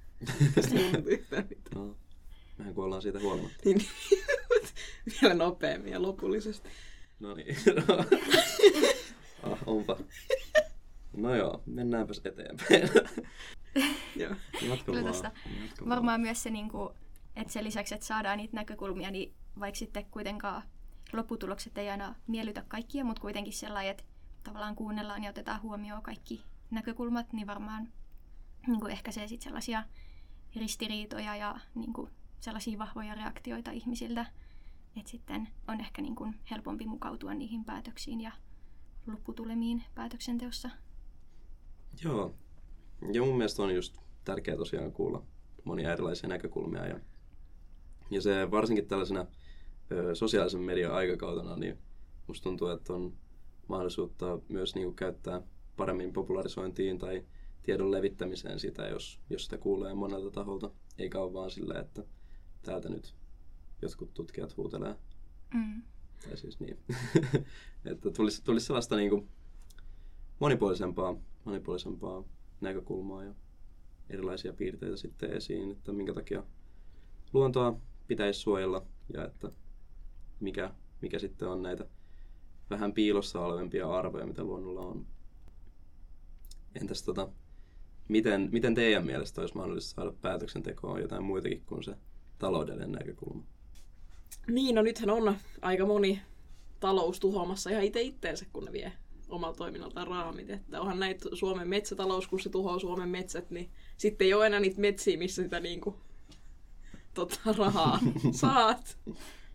Tästä 0.54 0.75
yhtään 1.06 1.46
mitään. 1.49 1.75
No, 1.87 1.96
mehän 2.58 2.75
kuollaan 2.75 3.02
siitä 3.02 3.20
huolimatta. 3.20 3.58
Niin, 3.64 3.82
vielä 5.22 5.34
nopeammin 5.34 5.92
ja 5.92 6.02
lopullisesti. 6.02 6.68
No 7.20 7.34
niin. 7.34 7.56
ah, 9.42 9.58
onpa. 9.66 9.96
No 11.16 11.34
joo, 11.34 11.62
mennäänpäs 11.66 12.20
eteenpäin. 12.25 12.90
Joo. 14.16 14.34
Kyllä 14.87 15.04
vaan. 15.04 15.32
Varmaan 15.88 16.20
myös 16.20 16.42
se, 16.42 16.50
niin 16.50 16.68
kuin, 16.68 16.94
että 17.37 17.52
sen 17.52 17.64
lisäksi, 17.64 17.94
että 17.94 18.06
saadaan 18.06 18.38
niitä 18.38 18.56
näkökulmia, 18.56 19.10
niin 19.10 19.34
vaikka 19.61 19.78
sitten 19.78 20.07
kuitenkaan 20.11 20.62
lopputulokset 21.12 21.78
ei 21.78 21.90
aina 21.90 22.14
miellytä 22.26 22.64
kaikkia, 22.69 23.04
mutta 23.04 23.23
kuitenkin 23.23 23.52
sellainen, 23.52 23.90
että 23.90 24.04
tavallaan 24.45 24.76
kuunnellaan 24.76 25.25
ja 25.25 25.30
otetaan 25.30 25.62
huomioon 25.62 26.02
kaikki 26.02 26.42
näkökulmat, 26.71 27.33
niin 27.33 27.47
varmaan 27.47 27.88
niin 28.66 28.80
kuin 28.80 28.92
ehkäisee 28.92 29.28
sitten 29.28 29.45
sellaisia 29.45 29.85
ristiriitoja 30.57 31.37
ja 31.37 31.61
niin 31.75 31.92
kuin 31.92 32.11
sellaisia 32.40 32.78
vahvoja 32.78 33.14
reaktioita 33.14 33.71
ihmisiltä, 33.71 34.26
että 34.97 35.11
sitten 35.11 35.49
on 35.69 35.80
ehkä 35.80 36.02
niin 36.02 36.14
kuin 36.14 36.35
helpompi 36.50 36.87
mukautua 36.87 37.35
niihin 37.35 37.64
päätöksiin 37.64 38.21
ja 38.21 38.33
lopputulemiin 39.07 39.85
päätöksenteossa. 39.95 40.71
Joo. 42.04 42.35
Ja 43.12 43.23
mun 43.23 43.37
mielestä 43.37 43.62
on 43.62 43.75
just 43.75 43.99
tärkeää 44.25 44.57
tosiaan 44.57 44.92
kuulla 44.92 45.23
monia 45.64 45.92
erilaisia 45.92 46.28
näkökulmia. 46.28 46.87
Ja, 46.87 47.00
ja 48.10 48.20
se 48.22 48.50
varsinkin 48.50 48.86
tällaisena 48.86 49.26
ö, 49.92 50.14
sosiaalisen 50.14 50.60
median 50.60 50.92
aikakautena, 50.92 51.56
niin 51.56 51.78
musta 52.26 52.44
tuntuu, 52.44 52.68
että 52.68 52.92
on 52.92 53.12
mahdollisuutta 53.68 54.38
myös 54.48 54.74
niinku 54.74 54.92
käyttää 54.92 55.42
paremmin 55.76 56.12
popularisointiin 56.12 56.98
tai 56.98 57.24
tiedon 57.62 57.90
levittämiseen 57.90 58.60
sitä, 58.60 58.88
jos, 58.88 59.20
jos 59.30 59.44
sitä 59.44 59.58
kuulee 59.58 59.94
monelta 59.94 60.30
taholta. 60.30 60.70
Eikä 60.98 61.20
ole 61.20 61.32
vaan 61.32 61.50
silleen, 61.50 61.80
että 61.80 62.04
täältä 62.62 62.88
nyt 62.88 63.14
jotkut 63.82 64.14
tutkijat 64.14 64.56
huutelee. 64.56 64.96
Mm. 65.54 65.82
Tai 66.24 66.36
siis 66.36 66.60
niin. 66.60 66.78
että 67.90 68.10
tulisi, 68.10 68.44
tulisi 68.44 68.66
sellaista 68.66 68.96
niinku 68.96 69.28
monipuolisempaa, 70.38 71.16
monipuolisempaa 71.44 72.24
näkökulmaa 72.60 73.24
ja 73.24 73.34
erilaisia 74.10 74.52
piirteitä 74.52 74.96
sitten 74.96 75.32
esiin, 75.32 75.70
että 75.70 75.92
minkä 75.92 76.14
takia 76.14 76.44
luontoa 77.32 77.80
pitäisi 78.10 78.40
suojella 78.40 78.86
ja 79.12 79.24
että 79.24 79.52
mikä, 80.40 80.70
mikä 81.00 81.18
sitten 81.18 81.48
on 81.48 81.62
näitä 81.62 81.86
vähän 82.70 82.92
piilossa 82.92 83.40
olevempia 83.40 83.90
arvoja, 83.90 84.26
mitä 84.26 84.44
luonnolla 84.44 84.80
on. 84.80 85.06
Entäs 86.80 87.02
tota, 87.02 87.28
miten, 88.08 88.48
miten 88.52 88.74
teidän 88.74 89.06
mielestä 89.06 89.40
olisi 89.40 89.56
mahdollista 89.56 89.94
saada 89.94 90.12
päätöksentekoon 90.22 91.00
jotain 91.00 91.24
muitakin 91.24 91.62
kuin 91.66 91.84
se 91.84 91.94
taloudellinen 92.38 92.92
näkökulma? 92.92 93.42
Niin, 94.46 94.74
no 94.74 94.82
nythän 94.82 95.10
on 95.10 95.36
aika 95.62 95.86
moni 95.86 96.20
talous 96.80 97.20
tuhoamassa 97.20 97.70
ihan 97.70 97.84
itse 97.84 98.02
itteensä, 98.02 98.46
kun 98.52 98.64
ne 98.64 98.72
vie 98.72 98.92
omalla 99.28 99.56
toiminnaltaan 99.56 100.06
raamit. 100.06 100.50
Että 100.50 100.80
onhan 100.80 100.98
näitä 100.98 101.28
Suomen 101.32 101.68
metsätalous, 101.68 102.28
kun 102.28 102.40
se 102.40 102.48
tuhoaa 102.48 102.78
Suomen 102.78 103.08
metsät, 103.08 103.50
niin 103.50 103.70
sitten 103.96 104.24
ei 104.24 104.34
ole 104.34 104.46
enää 104.46 104.60
niitä 104.60 104.80
metsiä, 104.80 105.18
missä 105.18 105.42
sitä 105.42 105.60
niinku, 105.60 105.96
tota, 107.26 107.52
rahaa 107.58 107.98
saat. 108.32 108.98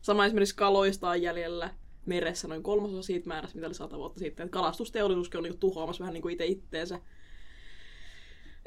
Sama 0.01 0.25
esimerkiksi 0.25 0.55
kaloista 0.55 1.09
on 1.09 1.21
jäljellä 1.21 1.69
meressä 2.05 2.47
noin 2.47 2.63
kolmasosa 2.63 3.01
siitä 3.01 3.27
määrästä, 3.27 3.55
mitä 3.55 3.67
oli 3.67 3.75
sata 3.75 3.97
vuotta 3.97 4.19
sitten. 4.19 4.45
Et 4.45 4.51
kalastusteollisuuskin 4.51 5.37
on 5.37 5.43
niinku 5.43 5.57
tuhoamassa 5.57 6.01
vähän 6.01 6.13
niinku 6.13 6.27
itse 6.27 6.45
itteensä. 6.45 6.99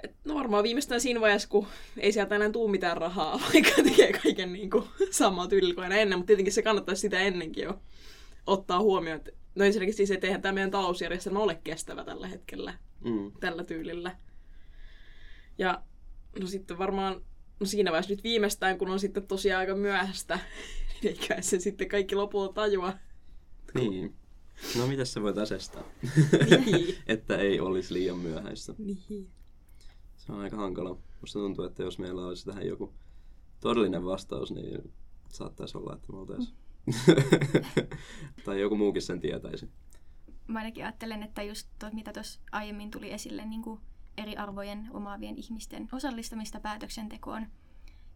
Et 0.05 0.17
no 0.25 0.35
varmaan 0.35 0.62
viimeistään 0.62 1.00
siinä 1.00 1.21
vaiheessa, 1.21 1.49
kun 1.49 1.67
ei 1.97 2.12
sieltä 2.12 2.35
enää 2.37 2.50
tule 2.50 2.71
mitään 2.71 2.97
rahaa, 2.97 3.40
vaikka 3.52 3.83
tekee 3.83 4.12
kaiken 4.12 4.52
niin 4.52 4.71
kuin 4.71 4.85
samaa 5.11 5.49
tyylillä 5.49 5.75
kuin 5.75 5.93
ennen, 5.93 6.19
mutta 6.19 6.26
tietenkin 6.26 6.52
se 6.52 6.62
kannattaisi 6.62 7.00
sitä 7.00 7.19
ennenkin 7.21 7.64
jo 7.64 7.81
ottaa 8.47 8.81
huomioon. 8.81 9.17
Että, 9.17 9.31
no 9.55 9.64
ensinnäkin 9.64 9.95
siis, 9.95 10.11
että 10.11 10.26
eihän 10.26 10.43
tämä 10.43 10.52
meidän 10.52 10.71
talousjärjestelmä 10.71 11.38
ole 11.38 11.61
kestävä 11.64 12.05
tällä 12.05 12.28
hetkellä, 12.28 12.75
Mm. 13.00 13.33
tällä 13.40 13.64
tyylillä. 13.64 14.17
Ja 15.59 15.83
no 16.40 16.47
sitten 16.47 16.78
varmaan, 16.78 17.21
no 17.61 17.67
siinä 17.67 17.91
vaiheessa 17.91 18.12
nyt 18.12 18.25
viimeistään, 18.25 18.79
kun 18.79 18.91
on 18.91 19.00
sitten 19.00 19.27
tosiaan 19.27 19.61
aika 19.61 19.75
myöhäistä, 19.75 20.38
niin 21.03 21.09
eikä 21.09 21.43
se 21.43 21.59
sitten 21.59 21.88
kaikki 21.88 22.15
lopulta 22.15 22.53
tajua. 22.53 22.93
Niin. 23.75 24.15
No 24.79 24.87
miten 24.87 25.07
se 25.07 25.23
voit 25.23 25.38
asestaa? 25.38 25.85
Niin. 26.67 26.97
että 27.07 27.37
ei 27.37 27.61
olisi 27.61 27.95
liian 27.95 28.19
myöhäistä. 28.19 28.75
Niin. 28.79 29.31
Se 30.17 30.33
on 30.33 30.41
aika 30.41 30.57
hankala. 30.57 30.99
Musta 31.21 31.38
tuntuu, 31.38 31.65
että 31.65 31.83
jos 31.83 31.99
meillä 31.99 32.27
olisi 32.27 32.45
tähän 32.45 32.67
joku 32.67 32.93
todellinen 33.61 34.05
vastaus, 34.05 34.53
niin 34.53 34.93
saattaisi 35.29 35.79
olla, 35.79 35.95
että 35.95 36.12
me 36.12 36.19
oltaisiin... 36.19 36.57
tai 38.45 38.61
joku 38.61 38.77
muukin 38.77 39.03
sen 39.03 39.21
tietäisi. 39.21 39.69
Mä 40.47 40.59
ainakin 40.59 40.85
ajattelen, 40.85 41.23
että 41.23 41.43
just 41.43 41.69
to, 41.79 41.87
mitä 41.93 42.12
tuossa 42.12 42.41
aiemmin 42.53 42.91
tuli 42.91 43.12
esille, 43.12 43.45
niin 43.45 43.62
kuin 43.62 43.81
eri 44.19 44.37
arvojen 44.37 44.89
omaavien 44.93 45.39
ihmisten 45.39 45.89
osallistamista 45.93 46.61
päätöksentekoon. 46.61 47.47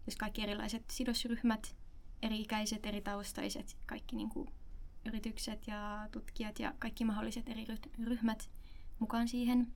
Jos 0.06 0.16
kaikki 0.16 0.42
erilaiset 0.42 0.84
sidosryhmät, 0.90 1.76
eri-ikäiset, 2.22 2.86
eri 2.86 3.00
taustaiset, 3.00 3.76
kaikki 3.86 4.16
niin 4.16 4.28
kuin 4.28 4.48
yritykset 5.06 5.66
ja 5.66 6.08
tutkijat 6.12 6.58
ja 6.58 6.74
kaikki 6.78 7.04
mahdolliset 7.04 7.48
eri 7.48 7.64
ryh- 7.64 8.04
ryhmät 8.04 8.50
mukaan 8.98 9.28
siihen. 9.28 9.72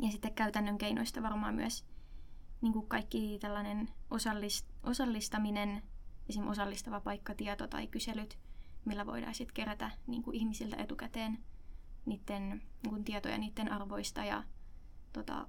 Ja 0.00 0.10
sitten 0.10 0.34
käytännön 0.34 0.78
keinoista 0.78 1.22
varmaan 1.22 1.54
myös 1.54 1.84
niin 2.60 2.72
kuin 2.72 2.86
kaikki 2.86 3.38
tällainen 3.40 3.88
osallist- 4.10 4.72
osallistaminen, 4.82 5.82
esim. 6.28 6.48
osallistava 6.48 7.00
paikkatieto 7.00 7.66
tai 7.66 7.86
kyselyt, 7.86 8.38
millä 8.84 9.06
voidaan 9.06 9.34
sitten 9.34 9.54
kerätä 9.54 9.90
niin 10.06 10.22
kuin 10.22 10.36
ihmisiltä 10.36 10.76
etukäteen 10.76 11.38
niiden 12.06 12.48
niin 12.48 12.90
kuin 12.90 13.04
tietoja 13.04 13.38
niiden 13.38 13.72
arvoista 13.72 14.24
ja 14.24 14.44
tota, 15.12 15.46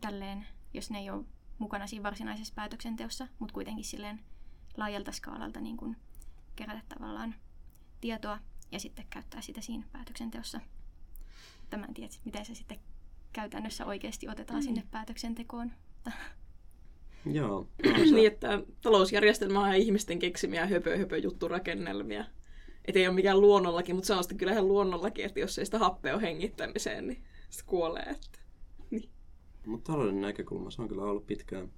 tälleen, 0.00 0.46
jos 0.74 0.90
ne 0.90 0.98
ei 0.98 1.10
ole 1.10 1.24
mukana 1.58 1.86
siinä 1.86 2.02
varsinaisessa 2.02 2.54
päätöksenteossa, 2.54 3.28
mutta 3.38 3.52
kuitenkin 3.52 3.84
silleen 3.84 4.20
laajalta 4.76 5.12
skaalalta 5.12 5.60
niin 5.60 5.76
kuin 5.76 5.96
kerätä 6.56 6.82
tavallaan 6.88 7.34
tietoa 8.00 8.38
ja 8.72 8.80
sitten 8.80 9.06
käyttää 9.10 9.42
sitä 9.42 9.60
siinä 9.60 9.84
päätöksenteossa. 9.92 10.60
Tämä 11.70 11.86
en 11.86 11.94
tiedä, 11.94 12.12
miten 12.24 12.44
se 12.44 12.54
sitten 12.54 12.78
käytännössä 13.32 13.86
oikeasti 13.86 14.28
otetaan 14.28 14.60
mm. 14.60 14.64
sinne 14.64 14.82
päätöksentekoon. 14.90 15.72
Joo. 17.32 17.68
niin, 18.14 18.26
että 18.26 18.62
talousjärjestelmä 18.82 19.60
on 19.60 19.74
ihmisten 19.74 20.18
keksimiä 20.18 20.66
höpö, 20.66 20.98
höpö 20.98 21.18
jutturakennelmia. 21.18 22.24
että 22.84 22.98
ei 22.98 23.06
ole 23.06 23.14
mikään 23.14 23.40
luonnollakin, 23.40 23.94
mutta 23.94 24.06
se 24.06 24.14
on 24.14 24.22
sitten 24.24 24.38
kyllä 24.38 24.52
ihan 24.52 24.68
luonnollakin, 24.68 25.24
että 25.24 25.40
jos 25.40 25.58
ei 25.58 25.64
sitä 25.64 25.78
happea 25.78 26.14
ole 26.14 26.22
hengittämiseen, 26.22 27.06
niin 27.06 27.24
se 27.50 27.64
kuolee. 27.66 28.02
Että. 28.02 28.38
Mutta 29.68 29.92
talouden 29.92 30.20
näkökulma, 30.20 30.70
se 30.70 30.82
on 30.82 30.88
kyllä 30.88 31.02
ollut 31.02 31.26
pitkään 31.26 31.72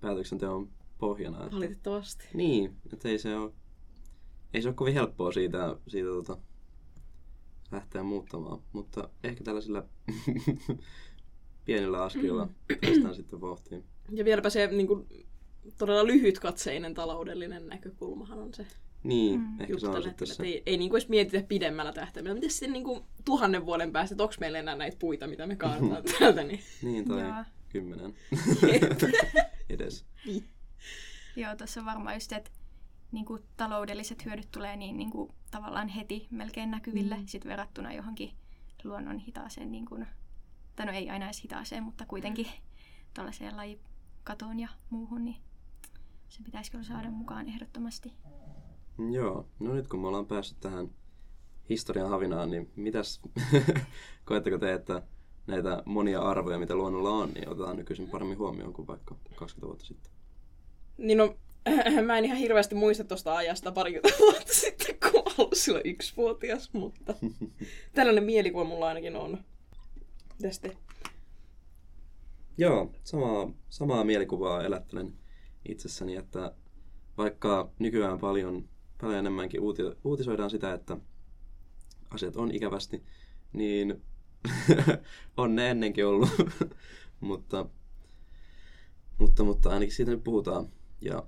päätöksenteon 0.00 0.68
pohjana. 0.98 1.44
Että... 1.44 1.56
Valitettavasti. 1.56 2.28
Niin, 2.34 2.76
että 2.92 3.08
ei 3.08 3.18
se 3.18 3.36
ole, 3.36 3.52
ei 4.54 4.62
se 4.62 4.68
ole 4.68 4.74
kovin 4.74 4.94
helppoa 4.94 5.32
siitä, 5.32 5.76
siitä 5.88 6.08
tota, 6.08 6.38
lähteä 7.72 8.02
muuttamaan, 8.02 8.62
mutta 8.72 9.08
ehkä 9.24 9.44
tällaisilla 9.44 9.84
pienillä 11.64 12.04
askelilla 12.04 12.48
päästään 12.80 13.14
sitten 13.14 13.40
vauhtiin. 13.40 13.84
Ja 14.10 14.24
vieläpä 14.24 14.50
se 14.50 14.66
niin 14.66 14.86
kuin, 14.86 15.06
todella 15.78 16.06
lyhytkatseinen 16.06 16.94
taloudellinen 16.94 17.66
näkökulmahan 17.66 18.38
on 18.38 18.54
se 18.54 18.66
Niin, 19.08 19.40
Mm. 19.40 19.60
ehkä 19.60 19.78
se 19.78 19.88
on 19.88 20.02
sitten 20.02 20.26
se. 20.28 20.32
että 20.32 20.44
Ei, 20.44 20.62
ei 20.66 20.76
niin 20.76 20.90
kuin 20.90 20.98
edes 21.00 21.08
mietitä 21.08 21.48
pidemmällä 21.48 21.92
tähtäimellä. 21.92 22.34
Miten 22.34 22.50
sitten 22.50 22.72
niin 22.72 22.84
kuin, 22.84 23.04
tuhannen 23.24 23.66
vuoden 23.66 23.92
päästä, 23.92 24.14
että 24.14 24.22
onko 24.22 24.34
meillä 24.40 24.58
enää 24.58 24.76
näitä 24.76 24.96
puita, 25.00 25.26
mitä 25.26 25.46
me 25.46 25.56
kaadetaan 25.56 26.02
täältä, 26.18 26.44
niin 26.44 26.60
Niin, 26.82 27.04
tai 27.08 27.20
Joo. 27.22 27.44
kymmenen 27.68 28.14
edes. 29.70 30.06
Joo, 31.36 31.56
tuossa 31.56 31.80
on 31.80 31.86
varmaan 31.86 32.16
just, 32.16 32.32
että 32.32 32.50
niinku, 33.12 33.38
taloudelliset 33.56 34.24
hyödyt 34.24 34.50
tulee 34.50 34.76
niin 34.76 34.96
niinku, 34.96 35.34
tavallaan 35.50 35.88
heti 35.88 36.26
melkein 36.30 36.70
näkyville 36.70 37.16
mm. 37.16 37.26
sit 37.26 37.44
verrattuna 37.44 37.92
johonkin 37.92 38.30
luonnon 38.84 39.18
hitaaseen, 39.18 39.72
niinku, 39.72 39.98
tai 40.76 40.86
no 40.86 40.92
ei 40.92 41.10
aina 41.10 41.24
edes 41.24 41.42
hitaaseen, 41.42 41.82
mutta 41.82 42.06
kuitenkin 42.06 42.46
tuollaiseen 43.14 43.56
lajikatoon 43.56 44.60
ja 44.60 44.68
muuhun, 44.90 45.24
niin 45.24 45.36
se 46.28 46.42
pitäisi 46.42 46.70
kyllä 46.70 46.84
saada 46.84 47.10
mukaan 47.10 47.48
ehdottomasti. 47.48 48.12
Joo, 49.12 49.46
no 49.58 49.74
nyt 49.74 49.88
kun 49.88 50.00
me 50.00 50.08
ollaan 50.08 50.26
päässyt 50.26 50.60
tähän 50.60 50.90
historian 51.68 52.08
havinaan, 52.08 52.50
niin 52.50 52.70
mitäs 52.76 53.20
koetteko 54.24 54.58
te, 54.58 54.72
että 54.72 55.02
näitä 55.46 55.82
monia 55.84 56.20
arvoja, 56.20 56.58
mitä 56.58 56.74
luonnolla 56.74 57.10
on, 57.10 57.30
niin 57.34 57.48
otetaan 57.48 57.76
nykyisin 57.76 58.08
paremmin 58.08 58.38
huomioon 58.38 58.72
kuin 58.72 58.86
vaikka 58.86 59.16
20 59.34 59.66
vuotta 59.66 59.84
sitten? 59.84 60.12
Niin 60.98 61.18
no, 61.18 61.36
mä 62.06 62.18
en 62.18 62.24
ihan 62.24 62.38
hirveästi 62.38 62.74
muista 62.74 63.04
tuosta 63.04 63.36
ajasta 63.36 63.72
parikymmentä 63.72 64.18
vuotta 64.24 64.52
sitten, 64.52 64.96
kun 65.00 65.22
mä 65.24 65.34
ollut 65.38 65.54
silloin 65.56 65.86
yksivuotias, 65.86 66.72
mutta 66.72 67.14
tällainen 67.94 68.24
mielikuva 68.24 68.64
mulla 68.64 68.88
ainakin 68.88 69.16
on 69.16 69.38
tästä. 70.42 70.68
Joo, 72.58 72.90
samaa, 73.04 73.50
samaa 73.68 74.04
mielikuvaa 74.04 74.64
elättelen 74.64 75.12
itsessäni, 75.68 76.16
että 76.16 76.52
vaikka 77.18 77.70
nykyään 77.78 78.18
paljon, 78.18 78.68
paljon 79.00 79.18
enemmänkin 79.18 79.60
uuti, 79.60 79.82
uutisoidaan 80.04 80.50
sitä, 80.50 80.72
että 80.72 80.96
asiat 82.10 82.36
on 82.36 82.50
ikävästi, 82.50 83.04
niin 83.52 84.02
on 85.36 85.54
ne 85.54 85.70
ennenkin 85.70 86.06
ollut, 86.06 86.30
mutta, 87.20 87.66
mutta, 89.18 89.44
mutta 89.44 89.70
ainakin 89.70 89.94
siitä 89.94 90.10
nyt 90.10 90.24
puhutaan 90.24 90.68
ja, 91.00 91.22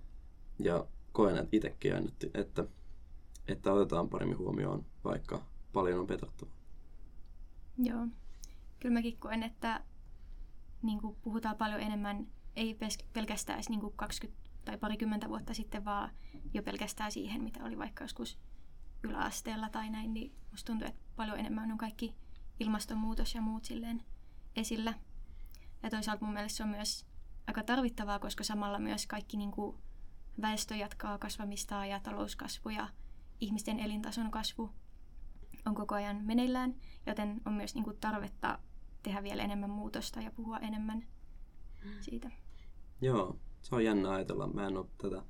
ja 0.59 0.87
koen 1.13 1.37
että 1.37 1.57
itsekin 1.57 1.95
että, 1.95 2.27
että, 2.35 2.65
että 3.49 3.73
otetaan 3.73 4.09
paremmin 4.09 4.39
huomioon, 4.39 4.87
vaikka 5.05 5.43
paljon 5.73 6.01
on 6.01 6.07
petattu. 6.07 6.49
Joo. 7.79 8.07
Kyllä 8.81 8.93
mäkin 8.93 9.17
koen, 9.19 9.43
että 9.43 9.85
niin 10.83 11.01
puhutaan 11.23 11.57
paljon 11.57 11.81
enemmän, 11.81 12.27
ei 12.57 12.77
pelkästään 13.13 13.57
edes 13.57 13.69
niin 13.69 13.81
kuin 13.81 13.93
20 13.97 14.48
tai 14.69 14.79
parikymmentä 14.79 15.29
vuotta 15.29 15.55
sitten, 15.55 15.85
vaan 15.85 16.11
jo 16.55 16.63
pelkästään 16.63 17.13
siihen, 17.13 17.43
mitä 17.43 17.65
oli 17.65 17.79
vaikka 17.79 18.05
joskus 18.05 18.39
yläasteella 19.03 19.69
tai 19.69 19.91
näin, 19.91 20.15
niin 20.15 20.35
musta 20.51 20.67
tuntuu, 20.67 20.89
että 20.89 21.01
paljon 21.17 21.39
enemmän 21.39 21.73
on 21.73 21.79
kaikki 21.79 22.15
ilmastonmuutos 22.61 23.35
ja 23.35 23.41
muut 23.41 23.65
silleen 23.65 24.03
esillä. 24.57 24.95
Ja 25.83 25.91
toisaalta 25.91 26.25
mun 26.25 26.35
mielestä 26.35 26.57
se 26.57 26.63
on 26.63 26.69
myös 26.69 27.07
aika 27.47 27.63
tarvittavaa, 27.63 28.19
koska 28.19 28.45
samalla 28.45 28.79
myös 28.79 29.07
kaikki 29.07 29.37
niin 29.37 29.51
kuin 29.51 29.77
väestö 30.43 30.77
jatkaa 30.77 31.19
kasvamistaan 31.19 31.89
ja 31.89 32.01
talouskasvu 32.01 32.71
ja 32.71 32.89
ihmisten 33.41 33.81
elintason 33.81 34.31
kasvu 34.31 34.71
on 35.67 35.75
koko 35.75 35.95
ajan 35.95 36.25
meneillään, 36.25 36.75
joten 37.07 37.41
on 37.45 37.53
myös 37.53 37.75
niin 37.75 37.85
kuin 37.85 37.97
tarvetta 38.01 38.59
tehdä 39.03 39.23
vielä 39.23 39.43
enemmän 39.43 39.71
muutosta 39.71 40.21
ja 40.21 40.31
puhua 40.31 40.59
enemmän 40.59 41.07
siitä. 42.01 42.31
Joo, 43.01 43.37
se 43.63 43.75
on 43.75 43.85
jännä 43.85 44.11
ajatella. 44.11 44.47
Mä 44.47 44.67
en 44.67 44.77
ole 44.77 44.87
tätä 44.99 45.23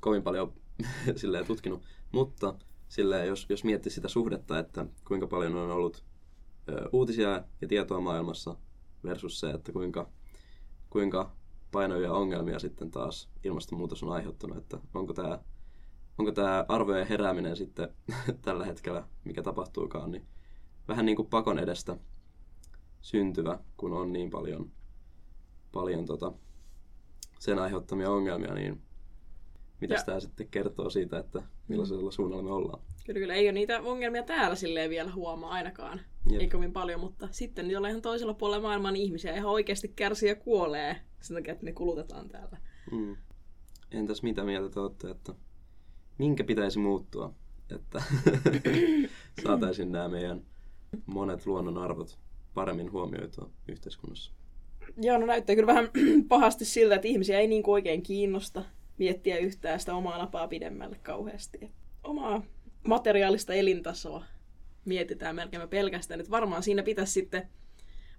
kovin 0.00 0.22
paljon 0.22 0.52
silleen 1.16 1.46
tutkinut, 1.46 1.82
mutta 2.12 2.54
silleen, 2.88 3.28
jos, 3.28 3.46
jos 3.48 3.64
miettii 3.64 3.92
sitä 3.92 4.08
suhdetta, 4.08 4.58
että 4.58 4.86
kuinka 5.08 5.26
paljon 5.26 5.56
on 5.56 5.70
ollut 5.70 6.04
ö, 6.68 6.88
uutisia 6.92 7.44
ja 7.60 7.68
tietoa 7.68 8.00
maailmassa 8.00 8.56
versus 9.04 9.40
se, 9.40 9.50
että 9.50 9.72
kuinka, 9.72 10.10
kuinka 10.90 11.32
painavia 11.72 12.12
ongelmia 12.12 12.58
sitten 12.58 12.90
taas 12.90 13.28
ilmastonmuutos 13.44 14.02
on 14.02 14.12
aiheuttanut, 14.12 14.58
että 14.58 14.78
onko 14.94 15.12
tämä 15.12 15.38
onko 16.18 16.32
tämä 16.32 16.64
arvojen 16.68 17.06
herääminen 17.06 17.56
sitten 17.56 17.88
tällä 18.42 18.64
hetkellä, 18.64 19.08
mikä 19.24 19.42
tapahtuukaan, 19.42 20.10
niin 20.10 20.26
vähän 20.88 21.06
niin 21.06 21.16
kuin 21.16 21.28
pakon 21.28 21.58
edestä 21.58 21.96
syntyvä, 23.00 23.58
kun 23.76 23.92
on 23.92 24.12
niin 24.12 24.30
paljon, 24.30 24.70
paljon 25.72 26.06
tota, 26.06 26.32
sen 27.44 27.58
aiheuttamia 27.58 28.10
ongelmia, 28.10 28.54
niin 28.54 28.82
mitä 29.80 30.02
tämä 30.06 30.20
sitten 30.20 30.48
kertoo 30.48 30.90
siitä, 30.90 31.18
että 31.18 31.42
millaisella 31.68 32.10
suunnalla 32.10 32.42
me 32.42 32.52
ollaan. 32.52 32.82
Kyllä, 33.06 33.20
kyllä 33.20 33.34
ei 33.34 33.46
ole 33.46 33.52
niitä 33.52 33.80
ongelmia 33.80 34.22
täällä 34.22 34.56
silleen 34.56 34.90
vielä 34.90 35.12
huomaa 35.12 35.50
ainakaan. 35.50 36.00
Jep. 36.30 36.40
Ei 36.40 36.48
kovin 36.48 36.72
paljon, 36.72 37.00
mutta 37.00 37.28
sitten 37.30 37.70
jollain 37.70 37.90
ihan 37.90 38.02
toisella 38.02 38.34
puolella 38.34 38.62
maailmaa 38.62 38.90
niin 38.90 39.04
ihmisiä 39.04 39.36
ihan 39.36 39.50
oikeasti 39.50 39.88
kärsii 39.88 40.28
ja 40.28 40.34
kuolee 40.34 40.96
sen 41.20 41.36
takia, 41.36 41.52
että 41.52 41.64
ne 41.64 41.72
kulutetaan 41.72 42.28
täällä. 42.28 42.58
Mm. 42.92 43.16
Entäs 43.90 44.22
mitä 44.22 44.44
mieltä 44.44 44.74
te 44.74 44.80
olette, 44.80 45.10
että 45.10 45.34
minkä 46.18 46.44
pitäisi 46.44 46.78
muuttua, 46.78 47.34
että 47.70 48.02
saataisiin 49.44 49.92
nämä 49.92 50.08
meidän 50.08 50.46
monet 51.06 51.46
luonnonarvot 51.46 52.18
paremmin 52.54 52.92
huomioitua 52.92 53.50
yhteiskunnassa? 53.68 54.32
Joo, 54.96 55.18
no 55.18 55.26
näyttää 55.26 55.56
kyllä 55.56 55.66
vähän 55.66 55.88
pahasti 56.28 56.64
siltä, 56.64 56.94
että 56.94 57.08
ihmisiä 57.08 57.38
ei 57.38 57.46
niin 57.46 57.62
kuin 57.62 57.72
oikein 57.72 58.02
kiinnosta 58.02 58.64
miettiä 58.98 59.38
yhtään 59.38 59.80
sitä 59.80 59.94
omaa 59.94 60.18
napaa 60.18 60.48
pidemmälle 60.48 60.96
kauheasti. 61.02 61.58
Et 61.62 61.70
Omaa 62.04 62.42
materiaalista 62.88 63.54
elintasoa 63.54 64.24
mietitään 64.84 65.36
melkein 65.36 65.68
pelkästään. 65.68 66.20
Että 66.20 66.30
varmaan 66.30 66.62
siinä 66.62 66.82
pitäisi 66.82 67.12
sitten 67.12 67.48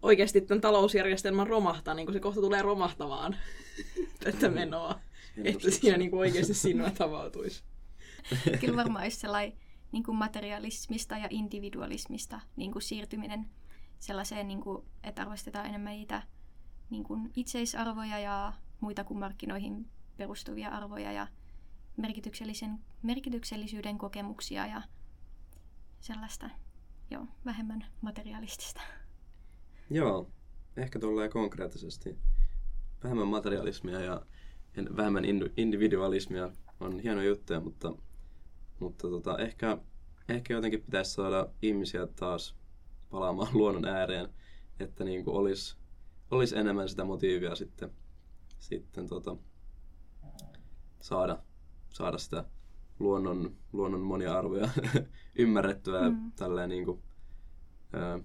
oikeasti 0.01 0.41
tämän 0.41 0.61
talousjärjestelmän 0.61 1.47
romahtaa, 1.47 1.93
niin 1.93 2.05
kuin 2.05 2.13
se 2.13 2.19
kohta 2.19 2.41
tulee 2.41 2.61
romahtamaan 2.61 3.35
tätä 4.23 4.49
menoa. 4.49 4.99
Että 5.43 5.71
siinä 5.71 5.97
niin 5.97 6.11
kuin 6.11 6.19
oikeasti 6.19 6.53
silmät 6.53 7.01
avautuisi. 7.01 7.63
Kyllä 8.59 8.75
varmaan 8.75 9.03
olisi 9.03 9.19
sellainen 9.19 9.57
niin 9.91 10.03
kuin 10.03 10.17
materialismista 10.17 11.17
ja 11.17 11.27
individualismista 11.29 12.41
niin 12.55 12.71
kuin 12.71 12.81
siirtyminen 12.81 13.45
sellaiseen, 13.99 14.47
niin 14.47 14.61
kuin, 14.61 14.85
että 15.03 15.21
arvostetaan 15.21 15.65
enemmän 15.65 15.93
niitä 15.93 16.21
niin 16.89 17.03
kuin 17.03 17.31
itseisarvoja 17.35 18.19
ja 18.19 18.53
muita 18.79 19.03
kuin 19.03 19.19
markkinoihin 19.19 19.87
perustuvia 20.17 20.69
arvoja 20.69 21.11
ja 21.11 21.27
merkityksellisen, 21.97 22.79
merkityksellisyyden 23.03 23.97
kokemuksia 23.97 24.67
ja 24.67 24.81
sellaista, 25.99 26.49
joo, 27.11 27.27
vähemmän 27.45 27.85
materialistista. 28.01 28.81
Joo, 29.89 30.29
ehkä 30.77 30.99
tolleen 30.99 31.29
konkreettisesti. 31.29 32.17
Vähemmän 33.03 33.27
materialismia 33.27 33.99
ja 33.99 34.21
vähemmän 34.97 35.25
individualismia 35.57 36.49
on 36.79 36.99
hieno 36.99 37.21
juttuja, 37.21 37.59
mutta, 37.59 37.93
mutta 38.79 39.09
tota, 39.09 39.37
ehkä, 39.37 39.77
ehkä 40.29 40.53
jotenkin 40.53 40.81
pitäisi 40.81 41.11
saada 41.11 41.47
ihmisiä 41.61 42.07
taas 42.07 42.55
palaamaan 43.09 43.49
luonnon 43.57 43.85
ääreen, 43.85 44.29
että 44.79 45.03
niin 45.03 45.23
kuin 45.25 45.37
olisi, 45.37 45.77
olisi 46.31 46.57
enemmän 46.57 46.89
sitä 46.89 47.03
motiivia 47.03 47.55
sitten, 47.55 47.91
sitten 48.59 49.07
tota, 49.07 49.37
saada, 51.01 51.43
saada 51.89 52.17
sitä 52.17 52.45
luonnon, 52.99 53.55
luonnon 53.73 54.01
monia 54.01 54.37
arvoja 54.37 54.69
ymmärrettyä 55.35 56.09
Mm. 56.09 56.31
tälleen 56.35 56.69
niin 56.69 56.85
kuin, 56.85 57.01
ää, 57.93 58.19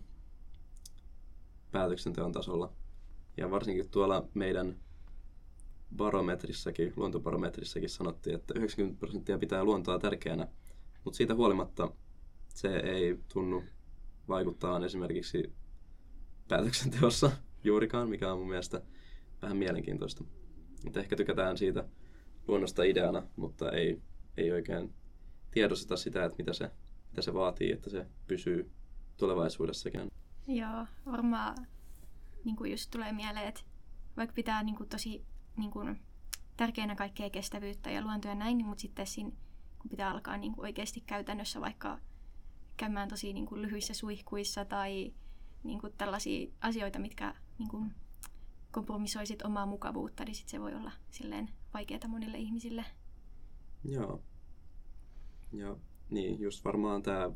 päätöksenteon 1.73 2.33
tasolla. 2.33 2.73
Ja 3.37 3.51
varsinkin 3.51 3.91
tuolla 3.91 4.29
meidän 4.35 4.77
barometrissakin, 5.97 6.93
luontobarometrissakin 6.97 7.91
sanottiin, 7.91 8.37
että 8.37 8.55
90 8.57 8.99
prosenttia 8.99 9.39
pitää 9.39 9.65
luontoa 9.65 9.99
tärkeänä, 9.99 10.49
mutta 11.05 11.17
siitä 11.17 11.35
huolimatta 11.35 11.91
se 12.49 12.77
ei 12.77 13.19
tunnu 13.33 13.65
vaikuttaa 14.29 14.85
esimerkiksi 14.85 15.53
päätöksenteossa 16.49 17.31
juurikaan, 17.65 18.09
mikä 18.09 18.33
on 18.33 18.39
mun 18.39 18.49
mielestä 18.49 18.83
vähän 19.43 19.57
mielenkiintoista. 19.57 20.25
Mutta 20.85 21.01
ehkä 21.01 21.17
tykätään 21.17 21.59
siitä 21.59 21.85
luonnosta 22.49 22.83
ideana, 22.83 23.23
mutta 23.37 23.71
ei, 23.71 24.03
ei 24.37 24.53
oikein 24.53 24.95
tiedosteta 25.51 25.97
sitä, 25.97 26.25
että 26.25 26.39
mitä 26.39 26.53
se, 26.53 26.71
mitä 27.11 27.23
se 27.23 27.35
vaatii, 27.35 27.73
että 27.73 27.91
se 27.91 28.07
pysyy 28.27 28.71
tulevaisuudessakin. 29.17 30.11
Joo, 30.47 30.87
varmaan 31.07 31.57
niin 32.45 32.57
kuin 32.57 32.71
just 32.71 32.91
tulee 32.91 33.13
mieleen, 33.13 33.49
että 33.49 33.61
vaikka 34.17 34.35
pitää 34.35 34.63
niin 34.63 34.77
kuin 34.77 34.89
tosi 34.89 35.25
niin 35.57 35.71
kuin, 35.71 36.01
tärkeänä 36.57 36.95
kaikkea 36.95 37.31
kestävyyttä 37.31 37.91
ja 37.91 38.03
luontoa 38.03 38.31
ja 38.31 38.35
näin, 38.35 38.59
niin, 38.59 38.67
mutta 38.67 38.83
sitten 38.83 39.07
siinä, 39.07 39.31
kun 39.79 39.91
pitää 39.91 40.11
alkaa 40.11 40.37
niin 40.37 40.53
kuin 40.53 40.65
oikeasti 40.65 41.01
käytännössä 41.01 41.61
vaikka 41.61 41.99
käymään 42.77 43.09
tosi 43.09 43.33
niin 43.33 43.47
kuin 43.47 43.63
lyhyissä 43.63 43.95
suihkuissa 43.95 44.65
tai 44.65 45.13
niin 45.65 45.81
kuin 45.81 45.93
tällaisia 45.99 46.51
asioita, 46.61 46.99
mitkä 46.99 47.35
niin 47.59 47.69
kuin 47.69 47.95
kompromissoisit 48.71 49.43
omaa 49.43 49.67
mukavuutta, 49.67 50.25
niin 50.25 50.35
sit 50.35 50.49
se 50.49 50.61
voi 50.61 50.75
olla 50.75 50.93
silleen 51.11 51.51
vaikeaa 51.75 52.09
monille 52.09 52.39
ihmisille. 52.39 52.85
Joo. 53.85 54.23
Ja 55.53 55.77
niin, 56.11 56.41
just 56.41 56.65
varmaan 56.65 57.03
tämä 57.03 57.31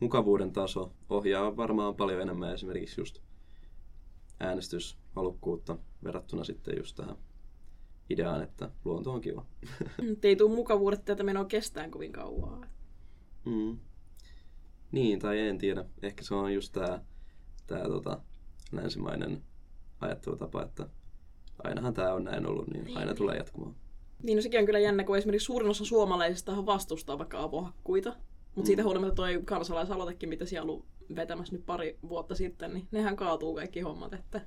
mukavuuden 0.00 0.52
taso 0.52 0.92
ohjaa 1.08 1.56
varmaan 1.56 1.96
paljon 1.96 2.22
enemmän 2.22 2.54
esimerkiksi 2.54 3.00
just 3.00 3.18
äänestyshalukkuutta 4.40 5.78
verrattuna 6.04 6.44
sitten 6.44 6.76
just 6.76 6.96
tähän 6.96 7.16
ideaan, 8.10 8.42
että 8.42 8.70
luonto 8.84 9.12
on 9.12 9.20
kiva. 9.20 9.46
ei 10.22 10.36
tule 10.36 10.54
mukavuudet 10.54 11.04
tätä 11.04 11.22
menoa 11.22 11.44
kestään 11.44 11.90
kovin 11.90 12.12
kauan. 12.12 12.68
Mm. 13.44 13.78
Niin, 14.92 15.18
tai 15.18 15.38
en 15.40 15.58
tiedä. 15.58 15.84
Ehkä 16.02 16.24
se 16.24 16.34
on 16.34 16.54
just 16.54 16.72
tämä 16.72 17.04
tää, 17.66 17.84
tota, 17.84 18.20
länsimainen 18.72 19.42
ajattelutapa, 20.00 20.62
että 20.62 20.88
ainahan 21.64 21.94
tämä 21.94 22.12
on 22.12 22.24
näin 22.24 22.46
ollut, 22.46 22.66
niin 22.68 22.96
aina 22.96 23.14
tulee 23.14 23.36
jatkumaan. 23.36 23.74
Niin, 24.22 24.36
no 24.36 24.42
sekin 24.42 24.60
on 24.60 24.66
kyllä 24.66 24.78
jännä, 24.78 25.04
kun 25.04 25.16
esimerkiksi 25.16 25.46
suurin 25.46 25.70
osa 25.70 25.84
suomalaisista 25.84 26.66
vastustaa 26.66 27.18
vaikka 27.18 27.42
avohakkuita. 27.42 28.10
Mutta 28.10 28.60
mm. 28.60 28.66
siitä 28.66 28.82
huolimatta 28.82 29.14
toi 29.14 29.42
kansalaisaloitekin, 29.44 30.28
mitä 30.28 30.46
siellä 30.46 30.64
on 30.64 30.70
ollut 30.70 30.86
vetämässä 31.16 31.52
nyt 31.56 31.66
pari 31.66 31.98
vuotta 32.08 32.34
sitten, 32.34 32.74
niin 32.74 32.88
nehän 32.90 33.16
kaatuu 33.16 33.54
kaikki 33.54 33.80
hommat, 33.80 34.12
että 34.12 34.40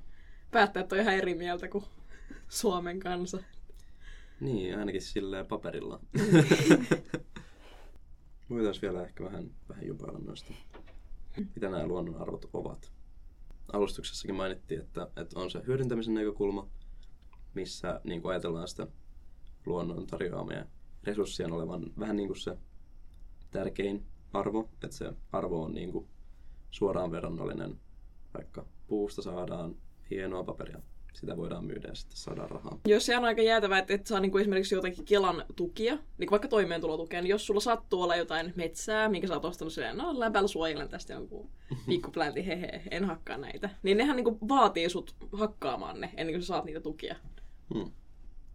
päättäjät 0.51 0.91
on 0.91 0.99
ihan 0.99 1.13
eri 1.13 1.35
mieltä 1.35 1.67
kuin 1.67 1.83
Suomen 2.49 2.99
kansa. 2.99 3.43
Niin, 4.39 4.79
ainakin 4.79 5.01
silleen 5.01 5.45
paperilla. 5.45 5.99
Voitaisiin 8.49 8.81
vielä 8.81 9.05
ehkä 9.05 9.23
vähän, 9.23 9.51
vähän 9.69 9.87
jupailla 9.87 10.19
noista, 10.19 10.53
mitä 11.55 11.69
nämä 11.69 11.87
luonnonarvot 11.87 12.49
ovat. 12.53 12.91
Alustuksessakin 13.73 14.35
mainittiin, 14.35 14.81
että, 14.81 15.07
että 15.15 15.39
on 15.39 15.51
se 15.51 15.61
hyödyntämisen 15.67 16.13
näkökulma, 16.13 16.67
missä 17.53 18.01
niin 18.03 18.21
kuin 18.21 18.29
ajatellaan 18.29 18.67
sitä 18.67 18.87
luonnon 19.65 20.07
tarjoamia 20.07 20.65
resurssien 21.03 21.51
olevan 21.51 21.85
vähän 21.99 22.15
niin 22.15 22.27
kuin 22.27 22.39
se 22.39 22.57
tärkein 23.51 24.05
arvo, 24.33 24.69
että 24.73 24.95
se 24.95 25.13
arvo 25.31 25.63
on 25.63 25.73
niin 25.73 25.91
kuin 25.91 26.07
suoraan 26.71 27.11
verrannollinen, 27.11 27.79
vaikka 28.33 28.65
puusta 28.87 29.21
saadaan 29.21 29.75
hienoa 30.09 30.43
paperia 30.43 30.81
sitä 31.19 31.37
voidaan 31.37 31.65
myydä 31.65 31.87
ja 31.87 31.95
sitten 31.95 32.17
saadaan 32.17 32.49
rahaa. 32.49 32.79
Jos 32.87 33.05
se 33.05 33.17
on 33.17 33.25
aika 33.25 33.41
jäätävää, 33.41 33.79
että 33.79 33.93
et 33.93 34.07
saa 34.07 34.19
niinku 34.19 34.37
esimerkiksi 34.37 34.75
jotakin 34.75 35.05
Kelan 35.05 35.45
tukia, 35.55 35.97
niin 36.17 36.31
vaikka 36.31 36.47
toimeentulotukea, 36.47 37.21
niin 37.21 37.29
jos 37.29 37.45
sulla 37.45 37.59
sattuu 37.59 38.01
olla 38.01 38.15
jotain 38.15 38.53
metsää, 38.55 39.09
minkä 39.09 39.27
sä 39.27 39.33
oot 39.33 39.45
ostanut 39.45 39.73
silleen, 39.73 39.97
no 39.97 40.19
läpällä 40.19 40.47
suojelen 40.47 40.89
tästä 40.89 41.13
jonkun 41.13 41.49
pikkuplänti, 41.87 42.47
hehe, 42.47 42.81
en 42.91 43.05
hakkaa 43.05 43.37
näitä. 43.37 43.69
Niin 43.83 43.97
nehän 43.97 44.15
niinku 44.15 44.37
vaatii 44.47 44.89
sut 44.89 45.15
hakkaamaan 45.31 46.01
ne 46.01 46.11
ennen 46.17 46.33
kuin 46.35 46.41
sä 46.41 46.47
saat 46.47 46.65
niitä 46.65 46.79
tukia. 46.79 47.15
Hmm. 47.73 47.91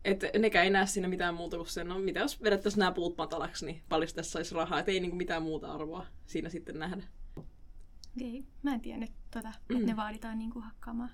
Että 0.04 0.30
nekään 0.38 0.64
ei 0.64 0.70
näe 0.70 0.86
siinä 0.86 1.08
mitään 1.08 1.34
muuta 1.34 1.56
kuin 1.56 1.68
sen, 1.68 1.88
no 1.88 1.98
mitä 1.98 2.20
jos 2.20 2.42
vedettäisiin 2.42 2.80
nämä 2.80 2.92
puut 2.92 3.16
matalaksi, 3.16 3.66
niin 3.66 3.82
paljon 3.88 4.10
tässä 4.14 4.32
saisi 4.32 4.54
rahaa. 4.54 4.78
Että 4.78 4.92
ei 4.92 5.00
niinku 5.00 5.16
mitään 5.16 5.42
muuta 5.42 5.72
arvoa 5.72 6.06
siinä 6.26 6.48
sitten 6.48 6.78
nähdä. 6.78 7.02
Okei, 7.36 8.38
okay. 8.38 8.42
mä 8.62 8.74
en 8.74 8.80
tiennyt 8.80 9.10
tota, 9.30 9.48
että 9.48 9.74
mm. 9.74 9.86
ne 9.86 9.96
vaaditaan 9.96 10.38
niinku 10.38 10.60
hakkaamaan. 10.60 11.10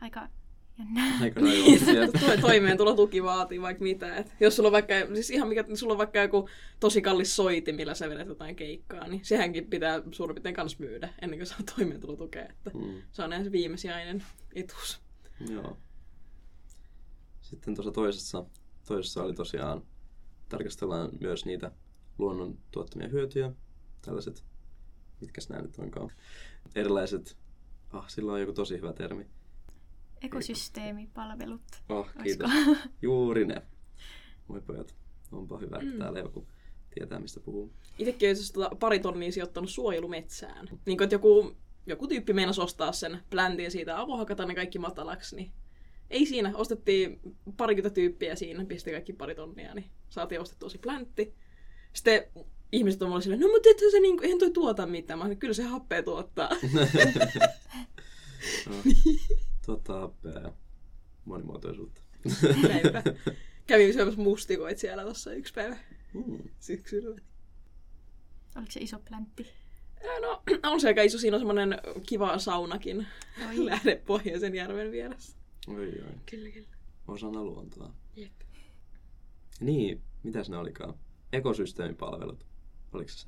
Aika 0.00 0.28
Aika 1.20 1.40
to, 2.20 2.40
toimeentulotuki 2.40 3.22
vaatii 3.22 3.60
vaikka 3.60 3.82
mitä. 3.82 4.16
Et 4.16 4.34
jos 4.40 4.56
sulla 4.56 4.66
on 4.66 4.72
vaikka, 4.72 4.94
siis 5.14 5.30
ihan 5.30 5.48
mikä, 5.48 5.64
sulla 5.74 5.92
on 5.92 5.98
vaikka 5.98 6.18
joku 6.18 6.48
tosi 6.80 7.02
kallis 7.02 7.36
soiti, 7.36 7.72
millä 7.72 7.94
sä 7.94 8.10
vedät 8.10 8.28
jotain 8.28 8.56
keikkaa, 8.56 9.08
niin 9.08 9.24
sehänkin 9.24 9.66
pitää 9.66 10.02
suurin 10.12 10.34
piirtein 10.34 10.54
kans 10.54 10.78
myydä 10.78 11.14
ennen 11.22 11.38
kuin 11.38 11.46
saa 11.46 11.58
toimeentulotukea. 11.76 12.46
Että 12.48 12.70
mm. 12.74 13.02
Se 13.12 13.22
on 13.22 13.44
se 13.44 13.52
viimesijainen 13.52 14.24
etuus. 14.54 15.00
Joo. 15.50 15.76
Sitten 17.40 17.74
tuossa 17.74 17.92
toisessa, 17.92 18.44
toisessa 18.86 19.22
oli 19.22 19.34
tosiaan, 19.34 19.82
tarkastellaan 20.48 21.10
myös 21.20 21.44
niitä 21.44 21.72
luonnon 22.18 22.58
tuottamia 22.70 23.08
hyötyjä, 23.08 23.52
tällaiset, 24.02 24.44
mitkä 25.20 25.40
nämä 25.48 25.62
nyt 25.62 25.78
onkaan, 25.78 26.10
erilaiset, 26.74 27.36
ah, 27.90 28.08
sillä 28.08 28.32
on 28.32 28.40
joku 28.40 28.52
tosi 28.52 28.76
hyvä 28.76 28.92
termi, 28.92 29.26
Ekosysteemipalvelut. 30.22 31.62
Oh, 31.88 32.08
kiitos. 32.22 32.50
Juuri 33.02 33.44
ne. 33.44 33.62
Moi 34.48 34.60
pojat. 34.60 34.94
Onpa 35.32 35.58
hyvä, 35.58 35.76
että 35.76 35.92
mm. 35.92 35.98
täällä 35.98 36.18
joku 36.18 36.46
tietää, 36.94 37.18
mistä 37.20 37.40
puhuu. 37.40 37.72
Itsekin 37.98 38.28
olisi 38.28 38.52
tota 38.52 38.76
pari 38.80 38.98
tonnia 38.98 39.32
sijoittanut 39.32 39.70
suojelumetsään. 39.70 40.68
Niin 40.86 40.98
kuin, 40.98 41.04
että 41.04 41.14
joku, 41.14 41.56
joku 41.86 42.08
tyyppi 42.08 42.32
meinasi 42.32 42.60
ostaa 42.60 42.92
sen 42.92 43.18
pläntin 43.30 43.70
siitä 43.70 44.00
avohakata 44.00 44.46
ne 44.46 44.54
kaikki 44.54 44.78
matalaksi, 44.78 45.36
niin 45.36 45.52
ei 46.10 46.26
siinä. 46.26 46.52
Ostettiin 46.54 47.20
parikymmentä 47.56 47.94
tyyppiä 47.94 48.34
siinä, 48.34 48.64
pisti 48.64 48.90
kaikki 48.90 49.12
pari 49.12 49.34
tonnia, 49.34 49.74
niin 49.74 49.90
saatiin 50.08 50.40
ostettua 50.40 50.68
se 50.68 50.78
pläntti. 50.78 51.34
Sitten 51.92 52.24
ihmiset 52.72 53.02
on 53.02 53.08
mulle 53.08 53.22
silleen, 53.22 53.40
no 53.40 53.48
mutta 53.48 53.68
se 53.90 54.00
niinku, 54.00 54.22
eihän 54.22 54.38
toi 54.38 54.50
tuota 54.50 54.86
mitään. 54.86 55.18
Mä 55.18 55.24
sanoin, 55.24 55.38
kyllä 55.38 55.54
se 55.54 55.62
happea 55.62 56.02
tuottaa. 56.02 56.48
no. 58.68 58.76
Tota, 59.66 60.10
monimuotoisuutta. 61.24 62.00
Näinpä. 62.68 63.02
Kävin 63.66 63.92
syömässä 63.92 64.20
mustikoit 64.20 64.78
siellä 64.78 65.02
tuossa 65.02 65.32
yksi 65.32 65.54
päivä 65.54 65.76
mm. 66.14 66.38
syksyllä. 66.60 67.20
Oliko 68.56 68.70
se 68.70 68.80
iso 68.80 68.98
pläntti? 68.98 69.46
No, 70.22 70.42
on 70.72 70.80
se 70.80 70.88
aika 70.88 71.02
iso. 71.02 71.18
Siinä 71.18 71.36
on 71.36 71.40
semmoinen 71.40 71.80
kiva 72.06 72.38
saunakin 72.38 73.06
lähde 73.56 74.02
Pohjoisen 74.06 74.54
järven 74.54 74.92
vieressä. 74.92 75.36
Oi, 75.68 75.88
oi. 75.88 76.14
Kyllä, 76.30 76.50
kyllä. 76.50 76.68
Osana 77.08 77.44
luontoa. 77.44 77.94
Jep. 78.16 78.32
Niin, 79.60 80.02
mitäs 80.22 80.50
ne 80.50 80.56
olikaan? 80.56 80.94
Ekosysteemipalvelut. 81.32 82.46
Oliko 82.92 83.10
se 83.10 83.18
se? 83.18 83.26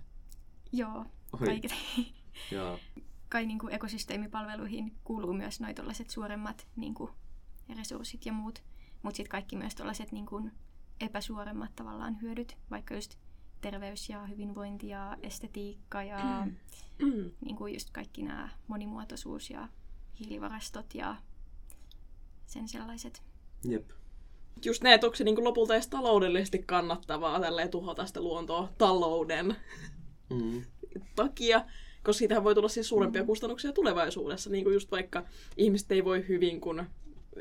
Joo, 0.72 1.04
kaiket. 1.44 1.72
Joo 2.52 2.78
kai 3.28 3.46
niin 3.46 3.58
kuin 3.58 3.74
ekosysteemipalveluihin 3.74 4.96
kuuluu 5.04 5.32
myös 5.32 5.60
noin 5.60 5.74
tuollaiset 5.74 6.10
suuremmat 6.10 6.66
niin 6.76 6.94
kuin 6.94 7.10
resurssit 7.76 8.26
ja 8.26 8.32
muut, 8.32 8.62
mutta 9.02 9.16
sitten 9.16 9.30
kaikki 9.30 9.56
myös 9.56 9.74
tuollaiset 9.74 10.12
niin 10.12 10.26
kuin 10.26 10.52
epäsuoremmat 11.00 11.76
tavallaan 11.76 12.22
hyödyt, 12.22 12.56
vaikka 12.70 12.94
just 12.94 13.18
terveys 13.60 14.08
ja 14.08 14.26
hyvinvointi 14.26 14.88
ja 14.88 15.16
estetiikka 15.22 16.02
ja 16.02 16.46
mm. 16.46 17.30
niin 17.44 17.56
kuin 17.56 17.74
just 17.74 17.90
kaikki 17.90 18.22
nämä 18.22 18.48
monimuotoisuus 18.66 19.50
ja 19.50 19.68
hiilivarastot 20.20 20.94
ja 20.94 21.16
sen 22.46 22.68
sellaiset. 22.68 23.22
Jep. 23.64 23.90
Just 24.64 24.82
ne, 24.82 24.94
että 24.94 25.06
onko 25.06 25.16
se 25.16 25.24
niin 25.24 25.34
kuin 25.34 25.44
lopulta 25.44 25.74
edes 25.74 25.88
taloudellisesti 25.88 26.58
kannattavaa 26.58 27.40
tälleen 27.40 27.70
tuhota 27.70 28.06
sitä 28.06 28.20
luontoa 28.20 28.68
talouden 28.78 29.56
mm. 30.30 30.64
takia 31.16 31.64
koska 32.08 32.18
siitähän 32.18 32.44
voi 32.44 32.54
tulla 32.54 32.68
siis 32.68 32.88
suurempia 32.88 33.22
mm. 33.22 33.26
kustannuksia 33.26 33.72
tulevaisuudessa, 33.72 34.50
niin 34.50 34.64
kuin 34.64 34.74
just 34.74 34.90
vaikka 34.90 35.24
ihmiset 35.56 35.92
ei 35.92 36.04
voi 36.04 36.28
hyvin, 36.28 36.60
kun 36.60 36.84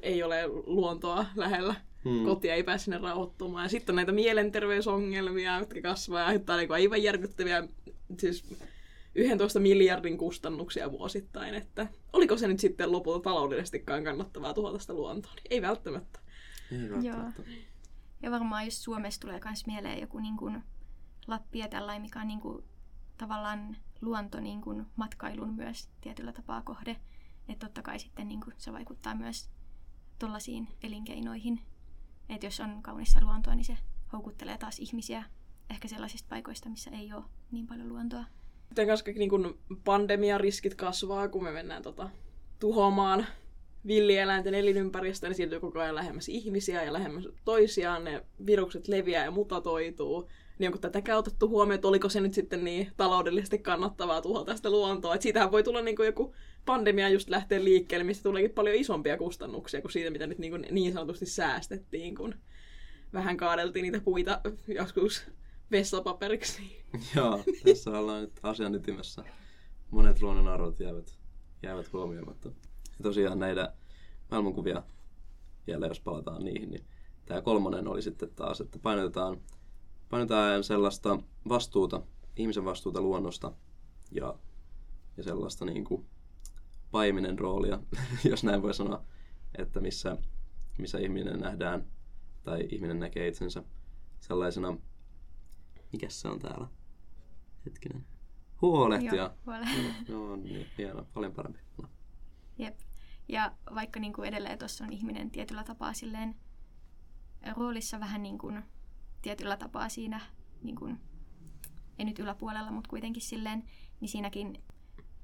ei 0.02 0.24
ole 0.24 0.48
luontoa 0.48 1.26
lähellä, 1.36 1.76
mm. 2.06 2.26
kotia 2.26 2.56
ei 2.56 2.64
pääse 2.64 2.84
sinne 2.84 2.98
rauhoittumaan. 2.98 3.66
Ja 3.66 3.70
sitten 3.70 3.94
on 3.94 3.96
näitä 3.96 4.12
mielenterveysongelmia, 4.12 5.60
jotka 5.60 5.82
kasvaa 5.82 6.20
ja 6.20 6.26
aiheuttaa 6.26 6.58
niin 6.58 6.72
aivan 6.72 7.04
järkyttäviä, 7.04 7.68
siis 8.20 8.44
11 9.16 9.60
miljardin 9.60 10.18
kustannuksia 10.18 10.92
vuosittain, 10.92 11.56
että 11.56 11.88
oliko 12.14 12.38
se 12.38 12.48
nyt 12.48 12.60
sitten 12.60 12.92
lopulta 12.92 13.24
taloudellisestikaan 13.24 14.04
kannattavaa 14.04 14.54
tuhota 14.54 14.80
sitä 14.80 14.94
luontoa? 14.94 15.32
Niin 15.36 15.48
ei 15.50 15.62
välttämättä. 15.62 16.20
Ei 16.72 16.90
välttämättä. 16.90 17.42
Joo. 17.42 17.58
Ja 18.24 18.32
varmaan 18.32 18.66
just 18.66 18.78
Suomessa 18.78 19.22
tulee 19.22 19.40
myös 19.46 19.66
mieleen 19.68 20.02
joku 20.02 20.20
niin 20.20 20.38
kuin 20.38 20.64
Lappi 21.28 21.60
ja 21.60 21.68
tällainen, 21.68 22.02
mikä 22.02 22.22
on 22.22 22.28
niin 22.28 22.42
kuin 22.42 22.64
tavallaan 23.18 23.78
luonto 24.02 24.40
niin 24.40 24.62
kuin 24.62 24.86
matkailun 24.96 25.54
myös 25.54 25.90
tietyllä 26.02 26.34
tapaa 26.34 26.62
kohde. 26.62 26.96
Että 27.50 27.66
totta 27.66 27.82
kai 27.82 28.00
sitten 28.00 28.28
niin 28.28 28.42
kuin 28.42 28.54
se 28.58 28.74
vaikuttaa 28.74 29.16
myös 29.16 29.50
tuollaisiin 30.20 30.68
elinkeinoihin. 30.84 31.62
Että 32.30 32.46
jos 32.46 32.60
on 32.60 32.82
kaunissa 32.82 33.20
luontoa, 33.22 33.56
niin 33.56 33.66
se 33.66 33.78
houkuttelee 34.14 34.58
taas 34.58 34.80
ihmisiä 34.80 35.24
ehkä 35.70 35.88
sellaisista 35.88 36.30
paikoista, 36.30 36.70
missä 36.70 36.92
ei 36.92 37.14
ole 37.14 37.24
niin 37.52 37.68
paljon 37.68 37.90
luontoa. 37.90 38.24
Sitten 38.68 38.88
koska 38.88 39.12
niin 39.12 39.30
kun 39.30 39.60
pandemiariskit 39.84 40.76
kasvaa, 40.76 41.28
kun 41.28 41.44
me 41.44 41.52
mennään 41.52 41.84
tota, 41.84 42.10
tuhoamaan 42.60 43.26
villieläinten 43.88 44.54
elinympäristöä, 44.54 45.30
niin 45.30 45.38
siirtyy 45.38 45.60
koko 45.60 45.80
ajan 45.80 45.96
lähemmäs 45.96 46.30
ihmisiä 46.30 46.84
ja 46.84 46.94
lähemmäs 46.94 47.28
toisiaan. 47.46 48.04
Ne 48.04 48.26
virukset 48.46 48.88
leviää 48.88 49.26
ja 49.26 49.32
mutatoituu 49.32 50.30
niin 50.60 50.68
onko 50.68 50.78
tätäkään 50.78 51.20
otettu 51.20 51.50
huomioon, 51.50 51.76
että 51.76 51.88
oliko 51.88 52.10
se 52.10 52.22
nyt 52.22 52.34
sitten 52.34 52.64
niin 52.64 52.92
taloudellisesti 52.98 53.60
kannattavaa 53.60 54.22
tuhota 54.22 54.56
sitä 54.56 54.70
luontoa. 54.70 55.16
Että 55.16 55.24
siitähän 55.24 55.52
voi 55.52 55.64
tulla 55.64 55.82
niin 55.82 55.96
kuin 55.96 56.06
joku 56.06 56.36
pandemia 56.66 57.10
just 57.10 57.30
lähteä 57.30 57.64
liikkeelle, 57.64 58.04
missä 58.04 58.24
tuleekin 58.24 58.52
paljon 58.52 58.76
isompia 58.76 59.18
kustannuksia 59.18 59.82
kuin 59.82 59.92
siitä, 59.92 60.10
mitä 60.10 60.28
nyt 60.28 60.40
niin, 60.40 60.52
kuin 60.52 60.68
niin 60.72 60.94
sanotusti 60.94 61.26
säästettiin, 61.26 62.16
kun 62.16 62.36
vähän 63.14 63.38
kaadeltiin 63.38 63.84
niitä 63.84 64.00
puita 64.00 64.42
joskus 64.68 65.28
vessapaperiksi. 65.72 66.84
Joo, 67.16 67.44
tässä 67.66 67.92
ollaan 67.92 68.22
nyt 68.22 68.40
asian 68.44 68.76
ytimessä. 68.76 69.24
Monet 69.92 70.22
luonnonarvot 70.22 70.80
jäävät, 70.80 71.18
jäävät 71.64 71.94
huomioimatta. 71.94 72.50
Ja 72.98 73.04
tosiaan 73.04 73.40
näitä 73.40 73.74
maailmankuvia, 74.32 74.84
vielä 75.68 75.88
jos 75.88 76.00
palataan 76.00 76.46
niihin, 76.46 76.70
niin 76.70 76.84
tämä 77.26 77.42
kolmonen 77.42 77.88
oli 77.88 78.02
sitten 78.02 78.30
taas, 78.36 78.62
että 78.62 78.80
painotetaan, 78.80 79.42
painotetaan 80.10 80.64
sellaista 80.64 81.20
vastuuta, 81.50 82.02
ihmisen 82.36 82.66
vastuuta 82.66 83.02
luonnosta 83.02 83.52
ja, 84.12 84.36
ja 85.18 85.24
sellaista 85.24 85.66
niin 85.66 85.84
kuin 85.84 86.06
paiminen 86.92 87.40
roolia, 87.40 87.80
jos 88.30 88.44
näin 88.44 88.62
voi 88.62 88.74
sanoa, 88.74 89.04
että 89.58 89.80
missä, 89.80 90.18
missä 90.78 90.98
ihminen 90.98 91.40
nähdään 91.40 91.86
tai 92.44 92.68
ihminen 92.72 93.00
näkee 93.00 93.28
itsensä 93.28 93.64
sellaisena, 94.20 94.78
mikä 95.94 96.10
se 96.10 96.28
on 96.28 96.40
täällä? 96.40 96.68
Hetkinen. 97.66 98.06
Huolehtija. 98.62 99.16
Joo, 99.16 99.30
huole- 99.46 99.68
Joo, 100.08 100.36
niin, 100.44 100.68
hieno, 100.78 101.06
paljon 101.14 101.34
parempi. 101.34 101.60
No. 101.82 101.90
Jep. 102.58 102.80
Ja 103.28 103.52
vaikka 103.76 104.00
niin 104.00 104.14
kuin 104.14 104.28
edelleen 104.28 104.60
tuossa 104.60 104.84
on 104.84 104.94
ihminen 104.94 105.32
tietyllä 105.32 105.64
tapaa 105.64 105.94
silleen 105.94 106.36
roolissa 107.56 108.00
vähän 108.00 108.24
niin 108.24 108.38
kuin 108.38 108.64
tietyllä 109.28 109.58
tapaa 109.58 109.90
siinä, 109.90 110.22
niin 110.64 110.76
kuin, 110.76 111.00
ei 112.00 112.06
nyt 112.06 112.20
yläpuolella, 112.20 112.72
mutta 112.72 112.90
kuitenkin 112.90 113.22
silleen, 113.22 113.64
niin 114.00 114.10
siinäkin 114.10 114.64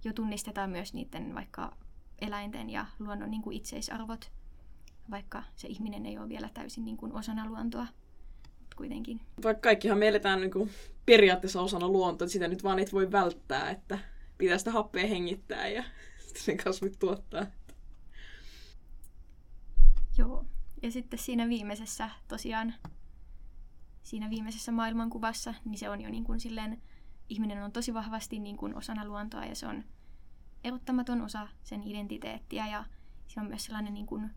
jo 0.04 0.14
tunnistetaan 0.14 0.70
myös 0.70 0.94
niiden 0.94 1.36
vaikka 1.36 1.78
eläinten 2.22 2.70
ja 2.70 2.86
luonnon 3.00 3.32
niin 3.32 3.42
kuin 3.42 3.58
itseisarvot, 3.58 4.32
vaikka 5.12 5.44
se 5.56 5.68
ihminen 5.68 6.06
ei 6.06 6.18
ole 6.18 6.30
vielä 6.30 6.50
täysin 6.54 6.86
niin 6.86 6.98
kuin 6.98 7.14
osana 7.14 7.46
luontoa, 7.46 7.88
kuitenkin. 8.76 9.22
Vaikka 9.44 9.62
kaikkihan 9.62 9.98
me 9.98 10.08
eletään 10.08 10.42
niin 10.42 10.52
kuin 10.52 10.70
periaatteessa 11.06 11.62
osana 11.62 11.88
luontoa, 11.88 12.26
että 12.26 12.34
sitä 12.34 12.48
nyt 12.48 12.64
vaan 12.64 12.80
et 12.80 12.94
voi 12.94 13.12
välttää, 13.12 13.70
että 13.70 14.00
pitää 14.38 14.58
sitä 14.58 14.72
happea 14.72 15.08
hengittää 15.08 15.68
ja 15.68 15.84
sen 16.46 16.58
kasvit 16.58 17.00
tuottaa. 17.00 17.46
Joo. 20.18 20.46
Ja 20.82 20.92
sitten 20.92 21.20
siinä 21.20 21.50
viimeisessä 21.50 22.10
tosiaan, 22.28 22.74
siinä 24.04 24.30
viimeisessä 24.30 24.72
maailmankuvassa, 24.72 25.54
niin 25.66 25.78
se 25.78 25.90
on 25.90 26.02
jo 26.02 26.10
niin 26.10 26.24
kuin 26.24 26.40
silleen, 26.40 26.82
ihminen 27.30 27.64
on 27.64 27.72
tosi 27.72 27.94
vahvasti 27.94 28.40
niin 28.40 28.58
kuin 28.58 28.76
osana 28.76 29.06
luontoa 29.06 29.46
ja 29.46 29.56
se 29.56 29.68
on 29.68 29.84
erottamaton 30.64 31.22
osa 31.22 31.48
sen 31.64 31.84
identiteettiä 31.84 32.68
ja 32.68 32.86
siinä 33.28 33.42
on 33.42 33.48
myös 33.48 33.66
sellainen 33.66 33.94
niin 33.94 34.06
kuin 34.06 34.30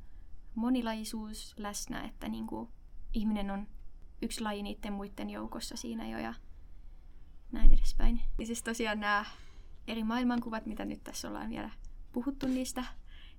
monilajisuus 0.55 1.55
läsnä, 1.59 2.05
että 2.05 2.29
niin 2.29 2.47
kuin 2.47 2.69
ihminen 3.13 3.51
on 3.51 3.69
yksi 4.23 4.41
laji 4.41 4.63
niiden 4.63 4.93
muiden 4.93 5.31
joukossa 5.31 5.77
siinä 5.77 6.09
jo 6.09 6.19
ja 6.19 6.35
näin 7.53 7.73
edespäin. 7.73 8.21
Ja 8.39 8.47
siis 8.47 8.63
tosiaan 8.63 9.01
nämä 9.01 9.25
eri 9.87 10.05
maailmankuvat, 10.05 10.67
mitä 10.67 10.85
nyt 10.85 11.05
tässä 11.05 11.29
ollaan 11.29 11.51
vielä 11.51 11.71
puhuttu 12.13 12.47
niistä, 12.47 12.85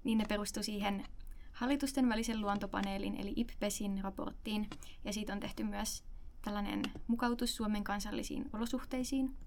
niin 0.04 0.18
ne 0.18 0.26
perustuu 0.26 0.64
siihen 0.64 1.06
hallitusten 1.52 2.10
välisen 2.10 2.42
luontopaneelin 2.42 3.16
eli 3.16 3.34
IPPESin 3.36 4.00
raporttiin 4.04 4.70
ja 5.04 5.14
siitä 5.14 5.34
on 5.34 5.40
tehty 5.40 5.64
myös 5.64 6.04
tällainen 6.48 6.82
mukautus 7.08 7.56
Suomen 7.56 7.84
kansallisiin 7.84 8.50
olosuhteisiin, 8.54 9.38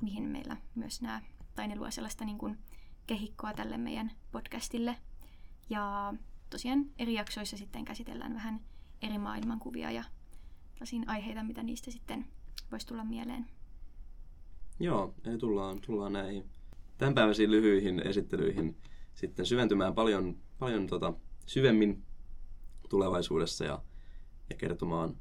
mihin 0.00 0.24
meillä 0.24 0.56
myös 0.74 1.02
nämä, 1.02 1.22
tai 1.54 1.68
ne 1.68 1.76
luo 1.76 1.90
sellaista 1.90 2.24
niin 2.24 2.38
kuin 2.38 2.58
kehikkoa 3.06 3.52
tälle 3.52 3.78
meidän 3.78 4.12
podcastille. 4.32 4.96
Ja 5.70 6.14
tosiaan 6.50 6.86
eri 6.98 7.14
jaksoissa 7.14 7.56
sitten 7.56 7.84
käsitellään 7.84 8.34
vähän 8.34 8.60
eri 9.02 9.18
maailmankuvia 9.18 9.90
ja 9.90 10.04
tällaisia 10.72 11.02
aiheita, 11.06 11.42
mitä 11.42 11.62
niistä 11.62 11.90
sitten 11.90 12.26
voisi 12.72 12.86
tulla 12.86 13.04
mieleen. 13.04 13.46
Joo, 14.80 15.14
eli 15.24 15.38
tullaan, 15.38 15.80
tullaan 15.80 16.12
näihin 16.12 16.44
tämänpäiväisiin 16.98 17.50
lyhyihin 17.50 18.00
esittelyihin 18.00 18.76
sitten 19.14 19.46
syventymään 19.46 19.94
paljon, 19.94 20.36
paljon 20.58 20.86
tota, 20.86 21.14
syvemmin 21.46 22.02
tulevaisuudessa 22.88 23.64
ja, 23.64 23.82
ja 24.50 24.56
kertomaan, 24.56 25.16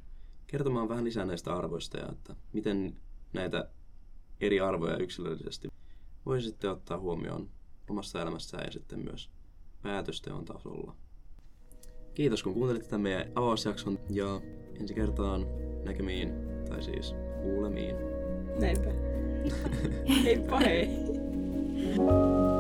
kertomaan 0.53 0.89
vähän 0.89 1.03
lisää 1.03 1.25
näistä 1.25 1.53
arvoista 1.55 1.97
ja 1.97 2.09
että 2.11 2.35
miten 2.53 2.95
näitä 3.33 3.69
eri 4.41 4.59
arvoja 4.59 4.97
yksilöllisesti 4.97 5.67
voi 6.25 6.41
sitten 6.41 6.71
ottaa 6.71 6.99
huomioon 6.99 7.49
omassa 7.89 8.21
elämässään 8.21 8.63
ja 8.65 8.71
sitten 8.71 8.99
myös 8.99 9.29
päätösteon 9.81 10.45
tasolla. 10.45 10.95
Kiitos 12.13 12.43
kun 12.43 12.53
kuuntelitte 12.53 12.89
tämän 12.89 13.01
meidän 13.01 13.31
avausjakson 13.35 13.99
ja 14.09 14.41
ensi 14.79 14.93
kertaan 14.93 15.45
näkemiin, 15.85 16.33
tai 16.69 16.83
siis 16.83 17.15
kuulemiin. 17.43 17.95
Näinpä. 18.59 18.91
Heippa 20.23 20.59
hei! 20.59 20.87